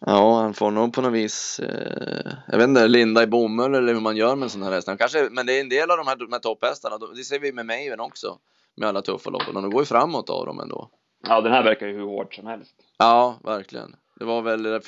Ja, 0.00 0.37
han 0.48 0.54
får 0.54 0.70
nog 0.70 0.92
på 0.92 1.02
något 1.02 1.12
vis, 1.12 1.60
eh, 1.60 2.32
jag 2.46 2.58
vet 2.58 2.68
inte, 2.68 2.88
linda 2.88 3.22
i 3.22 3.26
bomull 3.26 3.74
eller 3.74 3.94
hur 3.94 4.00
man 4.00 4.16
gör 4.16 4.36
med 4.36 4.46
en 4.46 4.50
sån 4.50 4.62
här 4.62 4.72
häst. 4.72 4.88
Kanske, 4.98 5.28
men 5.30 5.46
det 5.46 5.52
är 5.52 5.60
en 5.60 5.68
del 5.68 5.90
av 5.90 5.96
de 5.96 6.06
här, 6.06 6.16
här 6.32 6.38
topphästarna, 6.38 6.98
det 7.16 7.24
ser 7.24 7.38
vi 7.38 7.52
med 7.52 7.66
Maven 7.66 8.00
också, 8.00 8.38
med 8.76 8.88
alla 8.88 9.02
tuffa 9.02 9.30
loppen, 9.30 9.56
och 9.56 9.62
de 9.62 9.70
går 9.70 9.82
ju 9.82 9.86
framåt 9.86 10.30
av 10.30 10.46
dem 10.46 10.60
ändå. 10.60 10.90
Ja, 11.28 11.40
den 11.40 11.52
här 11.52 11.62
verkar 11.62 11.86
ju 11.86 11.92
hur 11.92 12.02
hård 12.02 12.34
som 12.34 12.46
helst. 12.46 12.74
Ja, 12.98 13.38
verkligen. 13.44 13.96
Det 14.18 14.24
var 14.24 14.42
väl 14.42 14.62
det 14.62 14.80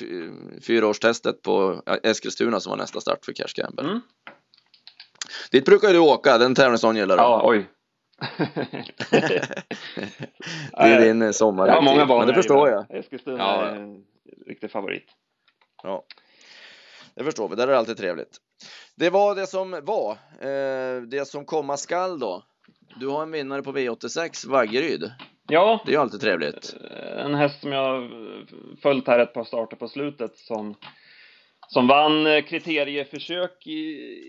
fyraårstestet 0.61 1.41
på 1.41 1.81
Eskilstuna 2.03 2.59
som 2.59 2.69
var 2.69 2.77
nästa 2.77 3.01
start 3.01 3.25
för 3.25 3.33
Cash 3.33 3.53
Gamble. 3.55 3.83
Mm. 3.83 4.01
Dit 5.51 5.65
brukar 5.65 5.87
ju 5.87 5.93
du 5.93 5.99
åka, 5.99 6.37
den 6.37 6.55
tävlingsdagen 6.55 6.95
gillar 6.95 7.17
du. 7.17 7.23
Ja, 7.23 7.41
oj. 7.45 7.67
det 10.71 10.83
är 10.83 11.01
din 11.01 11.21
eh, 11.21 11.31
sommar. 11.31 11.67
Ja, 11.67 11.81
många 11.81 12.05
banor 12.05 12.19
Men 12.19 12.27
det 12.27 12.33
förstår 12.33 12.69
jag. 12.69 12.85
Eskilstuna 12.89 13.37
Ja, 13.37 13.65
är 13.65 13.75
en 13.75 14.03
riktig 14.47 14.71
favorit. 14.71 15.05
Ja, 15.83 16.03
det 17.15 17.23
förstår 17.23 17.49
vi. 17.49 17.55
Det 17.55 17.63
är 17.63 17.67
alltid 17.67 17.97
trevligt. 17.97 18.37
Det 18.95 19.09
var 19.09 19.35
det 19.35 19.47
som 19.47 19.71
var. 19.83 20.11
Eh, 20.39 21.01
det 21.01 21.27
som 21.27 21.45
komma 21.45 21.77
skall 21.77 22.19
då. 22.19 22.43
Du 22.95 23.07
har 23.07 23.23
en 23.23 23.31
vinnare 23.31 23.61
på 23.63 23.71
V86, 23.71 24.47
Vaggeryd. 24.49 25.11
Ja, 25.47 25.81
Det 25.85 25.91
är 25.91 25.93
ju 25.93 26.01
alltid 26.01 26.21
trevligt. 26.21 26.75
en 27.17 27.35
häst 27.35 27.61
som 27.61 27.71
jag 27.71 28.11
följt 28.81 29.07
här 29.07 29.19
ett 29.19 29.33
par 29.33 29.43
starter 29.43 29.75
på 29.77 29.87
slutet 29.87 30.37
som 30.37 30.75
som 31.67 31.87
vann 31.87 32.27
eh, 32.27 32.41
kriterieförsök 32.43 33.67
i, 33.67 33.81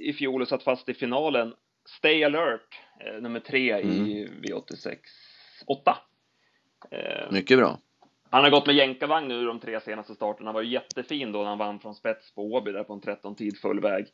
i 0.09 0.13
fjol 0.19 0.43
och 0.43 0.49
satt 0.49 0.63
fast 0.63 0.89
i 0.89 0.95
finalen. 0.95 1.55
Stay 1.99 2.25
alert, 2.25 2.79
eh, 3.01 3.23
nummer 3.23 3.41
tre 3.41 3.81
i 3.81 4.29
V86 4.43 4.97
8. 5.67 5.99
Eh, 6.91 7.33
Mycket 7.33 7.59
bra. 7.59 7.79
Han 8.33 8.45
har 8.45 8.51
gått 8.51 8.67
med 8.67 8.75
jänkarvagn 8.75 9.29
nu 9.29 9.45
de 9.47 9.61
tre 9.61 9.81
senaste 9.81 10.15
starterna. 10.15 10.49
Han 10.49 10.55
var 10.55 10.63
ju 10.63 10.71
jättefin 10.73 11.33
då 11.33 11.39
när 11.39 11.49
han 11.49 11.59
vann 11.59 11.81
från 11.81 11.95
spets 11.95 12.35
på 12.35 12.43
Åby 12.43 12.73
där 12.73 12.85
på 12.85 12.93
en 12.93 13.01
13 13.01 13.35
tid 13.35 13.59
full 13.59 13.81
väg. 13.81 14.07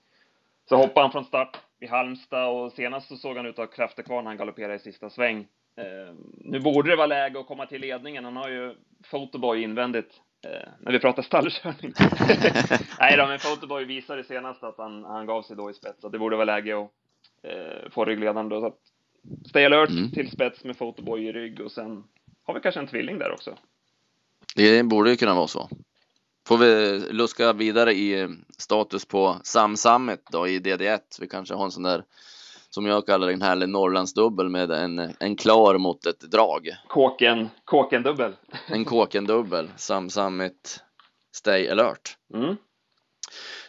Så 0.68 0.76
hoppade 0.76 1.00
han 1.04 1.12
från 1.12 1.24
start 1.24 1.57
i 1.81 1.87
Halmstad 1.87 2.48
och 2.48 2.72
senast 2.72 3.09
så 3.09 3.16
såg 3.16 3.37
han 3.37 3.46
ut 3.46 3.59
att 3.59 3.68
ha 3.68 3.76
krafter 3.76 4.02
kvar 4.02 4.22
när 4.22 4.31
han 4.31 4.37
galopperade 4.37 4.74
i 4.74 4.78
sista 4.78 5.11
sväng. 5.11 5.46
Eh, 5.76 6.14
nu 6.38 6.61
borde 6.61 6.90
det 6.90 6.96
vara 6.96 7.07
läge 7.07 7.40
att 7.40 7.46
komma 7.46 7.66
till 7.66 7.81
ledningen. 7.81 8.24
Han 8.24 8.37
har 8.37 8.48
ju 8.48 8.74
Photoboy 9.11 9.62
invändigt 9.62 10.20
eh, 10.44 10.68
när 10.81 10.92
vi 10.92 10.98
pratar 10.98 11.22
stallkörning. 11.22 11.92
Nej 13.00 13.16
då, 13.16 13.26
men 13.26 13.38
Photoboy 13.38 13.85
visade 13.85 14.24
senast 14.24 14.64
att 14.64 14.78
han, 14.78 15.04
han 15.04 15.26
gav 15.26 15.42
sig 15.42 15.57
då 15.57 15.70
i 15.70 15.74
spets. 15.74 16.00
Så 16.00 16.09
det 16.09 16.18
borde 16.18 16.37
vara 16.37 16.44
läge 16.44 16.78
att 16.81 16.90
eh, 17.42 17.90
få 17.90 18.04
ryggledaren 18.04 18.48
då. 18.48 18.61
Så 18.61 18.66
att 18.66 18.78
stay 19.48 19.64
alert 19.64 19.90
Mm. 19.90 20.11
till 20.11 20.31
spets 20.31 20.64
med 20.64 20.78
Photoboy 20.78 21.28
i 21.28 21.33
rygg 21.33 21.61
och 21.61 21.72
sen 21.72 22.04
har 22.44 22.54
vi 22.54 22.61
kanske 22.61 22.81
en 22.81 22.87
tvilling 22.87 23.18
där 23.18 23.33
också. 23.33 23.59
Det 24.59 24.83
borde 24.83 25.11
ju 25.11 25.16
kunna 25.16 25.35
vara 25.35 25.47
så. 25.47 25.68
Får 26.47 26.59
vi 26.59 26.99
luska 27.11 27.53
vidare 27.53 27.92
i 27.92 28.21
eh, 28.21 28.29
status 28.59 29.05
på 29.05 29.37
Sam 29.42 29.77
Summit 29.77 30.21
då 30.33 30.49
i 30.49 30.59
DD1. 30.59 31.01
Vi 31.21 31.29
kanske 31.29 31.55
har 31.55 31.64
en 31.64 31.71
sån 31.71 31.83
där 31.83 32.05
som 32.71 32.87
jag 32.87 33.07
kallar 33.07 33.29
en 33.29 33.42
härlig 33.42 33.68
Norrlandsdubbel 33.68 34.49
med 34.49 34.71
en, 34.71 35.14
en 35.21 35.37
klar 35.37 35.79
mot 35.79 36.07
ett 36.07 36.21
drag. 36.21 36.68
Kåken, 36.88 37.49
kåken 37.64 38.03
dubbel. 38.03 38.33
En 38.66 38.85
Kåken-dubbel. 38.85 39.71
Sam 39.77 40.11
Summit 40.11 40.81
Stay 41.37 41.68
Alert. 41.68 42.16
Mm. 42.35 42.57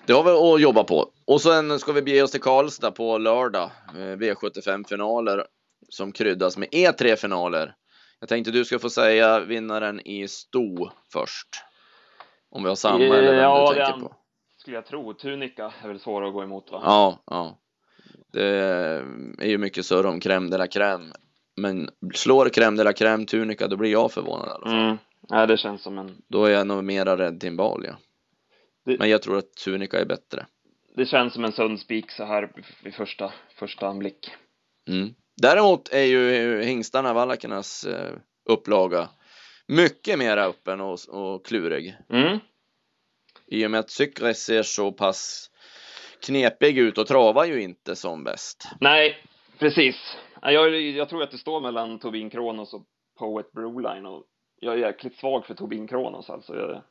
Det 0.05 0.13
har 0.13 0.23
vi 0.23 0.31
att 0.31 0.61
jobba 0.61 0.83
på. 0.83 1.11
Och 1.25 1.41
sen 1.41 1.79
ska 1.79 1.91
vi 1.91 2.01
bege 2.01 2.23
oss 2.23 2.31
till 2.31 2.41
Karlstad 2.41 2.91
på 2.91 3.17
lördag. 3.17 3.71
Eh, 3.95 3.97
V75-finaler 3.97 5.45
som 5.89 6.11
kryddas 6.11 6.57
med 6.57 6.69
E3-finaler. 6.69 7.75
Jag 8.19 8.29
tänkte 8.29 8.51
du 8.51 8.65
ska 8.65 8.79
få 8.79 8.89
säga 8.89 9.39
vinnaren 9.39 9.99
i 10.07 10.27
sto 10.27 10.89
först. 11.13 11.47
Om 12.49 12.63
vi 12.63 12.69
har 12.69 12.75
samma 12.75 13.03
eller 13.03 13.23
vem 13.23 13.35
ja, 13.35 13.69
du 13.73 13.75
tänker 13.75 13.99
på. 13.99 14.15
skulle 14.57 14.75
jag 14.75 14.85
tro. 14.85 15.13
Tunika 15.13 15.73
är 15.83 15.87
väl 15.87 15.99
svår 15.99 16.27
att 16.27 16.33
gå 16.33 16.43
emot 16.43 16.71
va? 16.71 16.81
Ja, 16.83 17.23
ja. 17.25 17.59
Det 18.33 18.45
är 19.39 19.47
ju 19.47 19.57
mycket 19.57 19.85
surr 19.85 20.05
om 20.05 20.19
crème 20.19 20.49
de 20.49 20.57
la 20.57 20.65
crème. 20.67 21.13
Men 21.55 21.89
slår 22.13 22.45
crème 22.45 22.77
de 22.77 22.83
la 22.83 22.91
crème 22.91 23.25
Tunika, 23.25 23.67
då 23.67 23.77
blir 23.77 23.91
jag 23.91 24.11
förvånad 24.11 24.47
i 24.47 24.51
alla 24.51 24.65
fall. 24.65 24.79
Mm. 24.85 24.97
Nej, 25.29 25.47
det 25.47 25.57
känns 25.57 25.81
som 25.81 25.97
en... 25.97 26.21
Då 26.27 26.45
är 26.45 26.49
jag 26.51 26.67
nog 26.67 26.83
mera 26.83 27.17
rädd 27.17 27.39
Timbal, 27.39 27.83
ja. 27.85 27.93
Det- 28.85 28.99
Men 28.99 29.09
jag 29.09 29.21
tror 29.21 29.37
att 29.37 29.53
Tunika 29.53 29.99
är 30.01 30.05
bättre. 30.05 30.45
Det 30.95 31.05
känns 31.05 31.33
som 31.33 31.45
en 31.45 31.51
sund 31.51 31.79
spik 31.79 32.11
så 32.11 32.23
här 32.23 32.51
vid 32.83 32.93
första, 32.93 33.33
första 33.55 33.87
anblick. 33.87 34.31
Mm. 34.87 35.13
Däremot 35.41 35.89
är 35.93 36.03
ju 36.03 36.61
hingstarna, 36.61 37.13
valakernas 37.13 37.83
eh, 37.83 38.13
upplaga 38.49 39.09
mycket 39.67 40.19
mer 40.19 40.37
öppen 40.37 40.81
och, 40.81 40.99
och 41.09 41.45
klurig. 41.45 41.95
Mm. 42.09 42.39
I 43.47 43.65
och 43.65 43.71
med 43.71 43.79
att 43.79 43.89
Cykre 43.89 44.33
ser 44.33 44.63
så 44.63 44.91
pass 44.91 45.49
knepig 46.25 46.77
ut 46.77 46.97
och 46.97 47.07
travar 47.07 47.45
ju 47.45 47.61
inte 47.61 47.95
som 47.95 48.23
bäst. 48.23 48.67
Nej, 48.79 49.17
precis. 49.59 49.95
Ja, 50.41 50.51
Jag, 50.51 50.81
jag 50.81 51.09
tror 51.09 51.23
att 51.23 51.31
det 51.31 51.37
står 51.37 51.61
mellan 51.61 51.99
Tobin 51.99 52.29
Kronos 52.29 52.73
och 52.73 52.85
Poet 53.19 53.51
Broline 53.51 54.05
och 54.05 54.23
jag 54.61 54.73
är 54.73 54.77
jäkligt 54.77 55.15
svag 55.15 55.45
för 55.45 55.53
Tobin 55.53 55.87
Kronos 55.87 56.29
alltså. 56.29 56.55
Jag, 56.55 56.81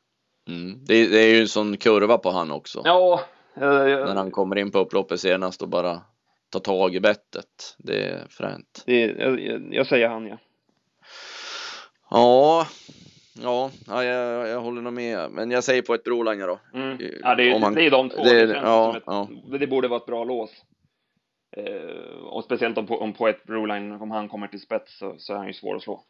Mm. 0.48 0.84
Det, 0.84 1.06
det 1.06 1.18
är 1.18 1.34
ju 1.34 1.40
en 1.40 1.48
sån 1.48 1.76
kurva 1.76 2.18
på 2.18 2.30
han 2.30 2.50
också. 2.50 2.82
ja, 2.84 3.20
jag, 3.54 3.88
jag, 3.90 4.06
När 4.08 4.14
han 4.14 4.30
kommer 4.30 4.58
in 4.58 4.70
på 4.70 4.78
upploppet 4.78 5.20
senast 5.20 5.62
och 5.62 5.68
bara 5.68 6.00
tar 6.50 6.61
tag 6.61 6.94
i 6.94 7.00
bettet. 7.00 7.76
Det 7.78 8.04
är 8.04 8.26
fränt. 8.30 8.82
det, 8.87 9.00
jag, 9.00 9.40
jag, 9.40 9.68
jag 9.74 9.87
säger 9.87 10.08
han 10.08 10.26
ja. 10.26 10.38
Ja, 12.11 12.66
ja, 13.42 13.70
ja 13.87 14.04
jag, 14.04 14.48
jag 14.48 14.61
håller 14.61 14.82
nog 14.82 14.92
med. 14.92 15.30
Men 15.30 15.50
jag 15.50 15.64
säger 15.64 15.82
på 15.82 15.94
ett 15.94 16.04
Broline 16.04 16.40
då. 16.46 16.61
Mm. 16.74 16.98
Ja, 17.22 17.34
det, 17.34 17.58
man- 17.61 17.74
det 17.74 17.87
är 17.87 17.90
de 17.90 18.08
två. 18.11 18.22
det- 18.24 18.46
Det, 18.46 18.54
ja, 18.54 18.96
ett, 18.96 19.61
det 19.61 19.66
borde 19.66 19.88
vara 19.88 20.00
ett 20.00 20.06
bra 20.06 20.24
lås. 20.24 20.50
Eh, 21.56 22.18
och 22.24 22.44
speciellt 22.44 22.78
om, 22.78 22.87
om 22.90 23.12
Poet 23.12 23.44
Broline, 23.44 23.92
om 23.92 24.11
han 24.11 24.28
kommer 24.28 24.46
till 24.48 24.61
spets 24.61 24.98
så, 24.98 25.14
så 25.18 25.32
är 25.32 25.37
han 25.37 25.46
ju 25.46 25.52
svår 25.52 25.76
att 25.76 25.82
slå. 25.82 26.04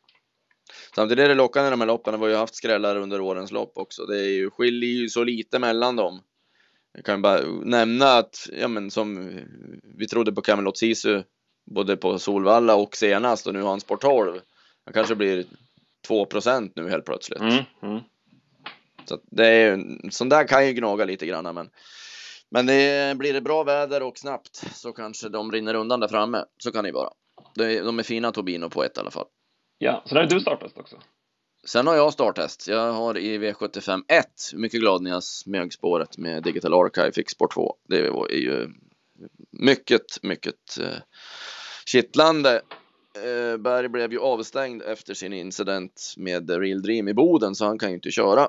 Samtidigt 0.95 1.25
är 1.25 1.29
det 1.29 1.35
lockande 1.35 1.69
i 1.69 1.71
de 1.71 1.81
här 1.81 1.87
loppen. 1.87 2.15
Vi 2.15 2.21
har 2.27 2.31
ju 2.31 2.37
haft 2.37 2.55
skrällar 2.55 2.97
under 2.97 3.21
årens 3.21 3.53
lopp 3.53 3.73
också. 3.75 4.07
Det 4.07 4.19
är 4.21 4.31
ju, 4.31 4.51
skiljer 4.51 4.91
ju 4.91 5.09
så 5.09 5.25
lite 5.25 5.59
mellan 5.59 5.97
dem. 5.97 6.21
Jag 6.93 7.05
kan 7.05 7.23
bara 7.23 7.41
nämna 7.65 8.07
att, 8.07 8.49
ja 8.53 8.69
men 8.69 8.91
som 8.91 9.41
vi 9.83 10.09
trodde 10.09 10.33
på 10.33 10.43
Camelot 10.43 10.79
Sisu 10.79 11.23
både 11.71 11.97
på 11.97 12.19
Solvalla 12.19 12.75
och 12.75 12.97
senast 12.97 13.47
och 13.47 13.55
nu 13.55 13.63
har 13.63 13.71
han 13.71 13.81
sport 13.81 14.01
12. 14.01 14.41
Han 14.85 14.95
kanske 14.95 15.15
blir 15.15 15.45
2% 16.09 16.73
nu 16.77 16.89
helt 16.91 17.05
plötsligt. 17.05 17.41
Mm. 17.41 17.65
Mm. 17.83 18.01
Så 19.05 19.19
det 19.23 19.47
är 19.47 19.77
ju, 19.77 19.99
sån 20.11 20.29
där 20.29 20.49
kan 20.49 20.67
ju 20.67 20.73
gnaga 20.73 21.05
lite 21.05 21.27
grann 21.27 21.55
men 21.55 21.71
men 22.51 22.67
det, 22.67 23.17
blir 23.19 23.33
det 23.33 23.41
bra 23.41 23.63
väder 23.63 24.03
och 24.03 24.19
snabbt 24.19 24.57
så 24.75 24.93
kanske 24.93 25.29
de 25.29 25.53
rinner 25.53 25.75
undan 25.75 26.01
där 26.01 26.09
framme. 26.09 26.45
Så 26.59 26.73
kan 26.73 26.85
det 26.85 26.89
ju 26.89 26.95
vara. 26.95 27.11
De, 27.55 27.81
de 27.81 27.99
är 27.99 28.03
fina 28.03 28.33
Tobino 28.33 28.71
på 28.71 28.85
ett 28.85 28.97
i 28.97 29.01
alla 29.01 29.11
fall. 29.11 29.27
Ja, 29.79 30.03
så 30.07 30.15
där 30.15 30.23
är 30.23 30.27
du 30.27 30.41
startast 30.41 30.79
också. 30.79 30.97
Sen 31.67 31.87
har 31.87 31.97
jag 31.97 32.13
starttest. 32.13 32.69
Jag 32.69 32.93
har 32.93 33.19
i 33.19 33.39
V75 33.39 34.03
1. 34.09 34.27
Mycket 34.55 34.81
glad 34.81 35.03
när 35.03 35.11
jag 35.11 35.25
smög 35.25 35.73
spåret 35.73 36.19
med 36.19 36.43
Digital 36.43 36.75
Archive 36.75 37.13
fick 37.13 37.31
spår 37.31 37.49
2. 37.55 37.77
Det 37.89 37.99
är 37.99 38.37
ju 38.37 38.69
mycket, 39.51 40.23
mycket 40.23 40.79
eh, 40.81 40.99
kittlande. 41.87 42.63
Eh, 43.17 43.57
Berg 43.57 43.89
blev 43.89 44.13
ju 44.13 44.19
avstängd 44.21 44.83
efter 44.83 45.15
sin 45.15 45.33
incident 45.33 46.15
med 46.17 46.49
The 46.49 46.59
Real 46.59 46.83
Dream 46.83 47.09
i 47.09 47.15
Boden 47.15 47.55
så 47.55 47.65
han 47.65 47.79
kan 47.79 47.89
ju 47.89 47.95
inte 47.95 48.11
köra. 48.11 48.49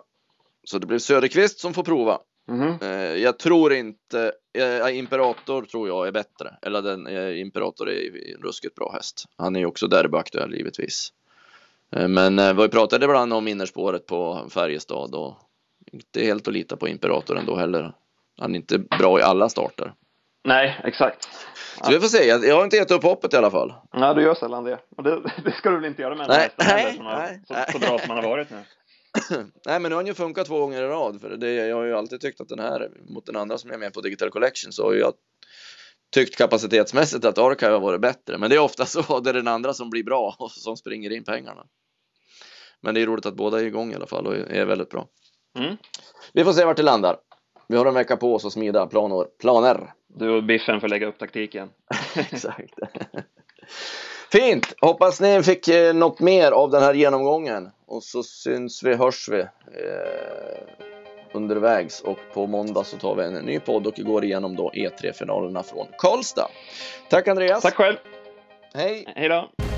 Så 0.64 0.80
det 0.80 0.88
blev 0.88 1.00
Söderqvist 1.00 1.60
som 1.60 1.74
får 1.74 1.84
prova. 1.84 2.20
Mhm. 2.48 2.78
Eh, 2.82 3.16
jag 3.16 3.40
tror 3.40 3.74
inte, 3.74 4.34
eh, 4.58 4.98
Imperator 4.98 5.62
tror 5.62 5.88
jag 5.88 6.08
är 6.08 6.12
bättre. 6.12 6.56
Eller 6.62 6.82
den, 6.82 7.08
eh, 7.08 7.42
Imperator 7.42 7.90
är 7.90 8.36
en 8.36 8.42
ruskigt 8.42 8.76
bra 8.76 8.92
häst. 8.94 9.26
Han 9.38 9.56
är 9.56 9.60
ju 9.60 9.66
också 9.66 9.88
derbyaktuell 9.88 10.54
givetvis. 10.54 11.10
Eh, 11.96 12.08
men 12.08 12.40
eh, 12.40 12.54
vi 12.54 12.70
pratade 12.70 13.06
ibland 13.06 13.34
om 13.34 13.48
innerspåret 13.48 14.06
på 14.06 14.48
Färjestad 14.50 15.16
och 15.16 15.38
inte 15.92 16.22
helt 16.22 16.48
att 16.48 16.54
lita 16.54 16.78
på 16.78 16.88
Imperator 16.88 17.38
ändå 17.38 17.56
heller. 17.56 17.94
Han 18.40 18.52
är 18.52 18.56
inte 18.56 18.80
bra 18.80 19.20
i 19.20 19.24
alla 19.24 19.50
starter. 19.50 19.94
Nej, 20.44 20.82
exakt. 20.84 21.30
Så 21.84 21.92
vi 21.92 22.00
får 22.00 22.08
se, 22.08 22.28
jag, 22.28 22.56
har 22.56 22.64
inte 22.64 22.76
gett 22.76 22.92
upp 22.92 23.04
hoppet 23.04 23.34
i 23.34 23.38
alla 23.38 23.52
fall. 23.52 23.74
Ja, 23.92 24.14
du 24.14 24.22
gör 24.22 24.36
sällan 24.36 24.64
det. 24.64 24.80
Och 24.98 25.04
det, 25.04 25.22
det 25.44 25.52
ska 25.52 25.70
du 25.70 25.76
väl 25.76 25.86
inte 25.86 26.02
göra 26.02 26.16
med 26.16 26.24
en 26.24 26.30
Nej, 26.30 26.50
nej, 26.58 26.96
som 26.96 27.06
har, 27.06 27.18
nej, 27.18 27.42
så, 27.48 27.54
nej. 27.54 27.66
så 27.72 27.80
bra 27.80 28.00
som 28.00 28.10
han 28.10 28.24
har 28.24 28.30
varit 28.30 28.50
nu. 28.50 28.64
Nej 29.66 29.80
men 29.80 29.82
nu 29.82 29.90
har 29.90 29.96
han 29.96 30.08
ju 30.08 30.14
funkat 30.14 30.48
två 30.48 30.60
gånger 30.60 30.84
i 30.84 30.88
rad. 30.88 31.22
För 31.22 31.30
det, 31.30 31.54
jag 31.54 31.76
har 31.76 31.84
ju 31.84 31.96
alltid 31.96 32.22
tyckt 32.22 32.42
att 32.42 32.50
den 32.50 32.60
här, 32.60 32.92
mot 33.10 33.26
den 33.26 33.36
andra 33.36 33.58
som 33.58 33.72
är 33.72 33.78
med 33.78 33.94
på 33.94 34.02
Digital 34.02 34.30
Collection 34.30 34.72
så 34.72 34.86
har 34.86 34.94
jag 34.94 35.14
tyckt 36.14 36.38
kapacitetsmässigt 36.38 37.26
att 37.26 37.38
Archive 37.38 37.72
har 37.72 37.80
varit 37.80 38.02
bättre. 38.02 38.38
Men 38.38 38.50
det 38.50 38.56
är 38.56 38.60
ofta 38.60 38.86
så, 38.86 39.20
det 39.20 39.30
är 39.30 39.34
den 39.34 39.48
andra 39.48 39.74
som 39.74 39.90
blir 39.90 40.04
bra 40.04 40.36
och 40.40 40.52
som 40.52 40.78
springer 40.78 41.12
in 41.12 41.24
pengarna. 41.24 41.66
Men 42.82 42.96
det 42.96 43.02
är 43.02 43.06
roligt 43.06 43.26
att 43.26 43.36
båda 43.36 43.60
är 43.60 43.64
igång 43.64 43.92
i 43.92 43.96
alla 43.96 44.08
fall 44.08 44.28
och 44.28 44.36
är 44.36 44.66
väldigt 44.66 44.90
bra. 44.90 45.08
Mm. 45.60 45.78
Vi 46.34 46.44
får 46.44 46.54
se 46.54 46.66
vart 46.66 46.78
det 46.78 46.84
landar. 46.84 47.18
Vi 47.68 47.78
har 47.78 47.86
en 47.86 47.94
vecka 47.94 48.18
på 48.18 48.36
oss 48.36 48.46
att 48.46 48.54
smida 48.54 48.88
planer. 48.88 49.26
planer. 49.42 49.94
Du 50.08 50.30
och 50.30 50.44
Biffen 50.44 50.82
får 50.82 50.88
lägga 50.88 51.08
upp 51.08 51.20
taktiken. 51.20 51.70
Exakt. 52.16 52.74
Fint! 54.32 54.74
Hoppas 54.82 55.22
ni 55.22 55.44
fick 55.44 55.68
eh, 55.68 55.94
något 55.94 56.20
mer 56.20 56.52
av 56.52 56.70
den 56.70 56.84
här 56.84 56.94
genomgången. 56.94 57.70
Och 57.86 58.04
så 58.04 58.24
syns 58.24 58.84
vi, 58.84 58.96
hörs 58.96 59.30
vi 59.30 59.40
eh, 59.40 59.48
undervägs. 61.34 62.02
Och 62.02 62.20
på 62.34 62.48
måndag 62.48 62.84
så 62.84 62.98
tar 62.98 63.16
vi 63.16 63.24
en 63.24 63.34
ny 63.34 63.60
podd 63.60 63.88
och 63.88 63.96
går 63.98 64.24
igenom 64.24 64.56
då 64.56 64.72
E3-finalerna 64.72 65.64
från 65.64 65.88
Karlstad. 65.98 66.50
Tack 67.10 67.28
Andreas! 67.28 67.62
Tack 67.62 67.76
själv. 67.76 67.98
Hej! 68.74 69.14
Hej 69.16 69.30
då. 69.30 69.69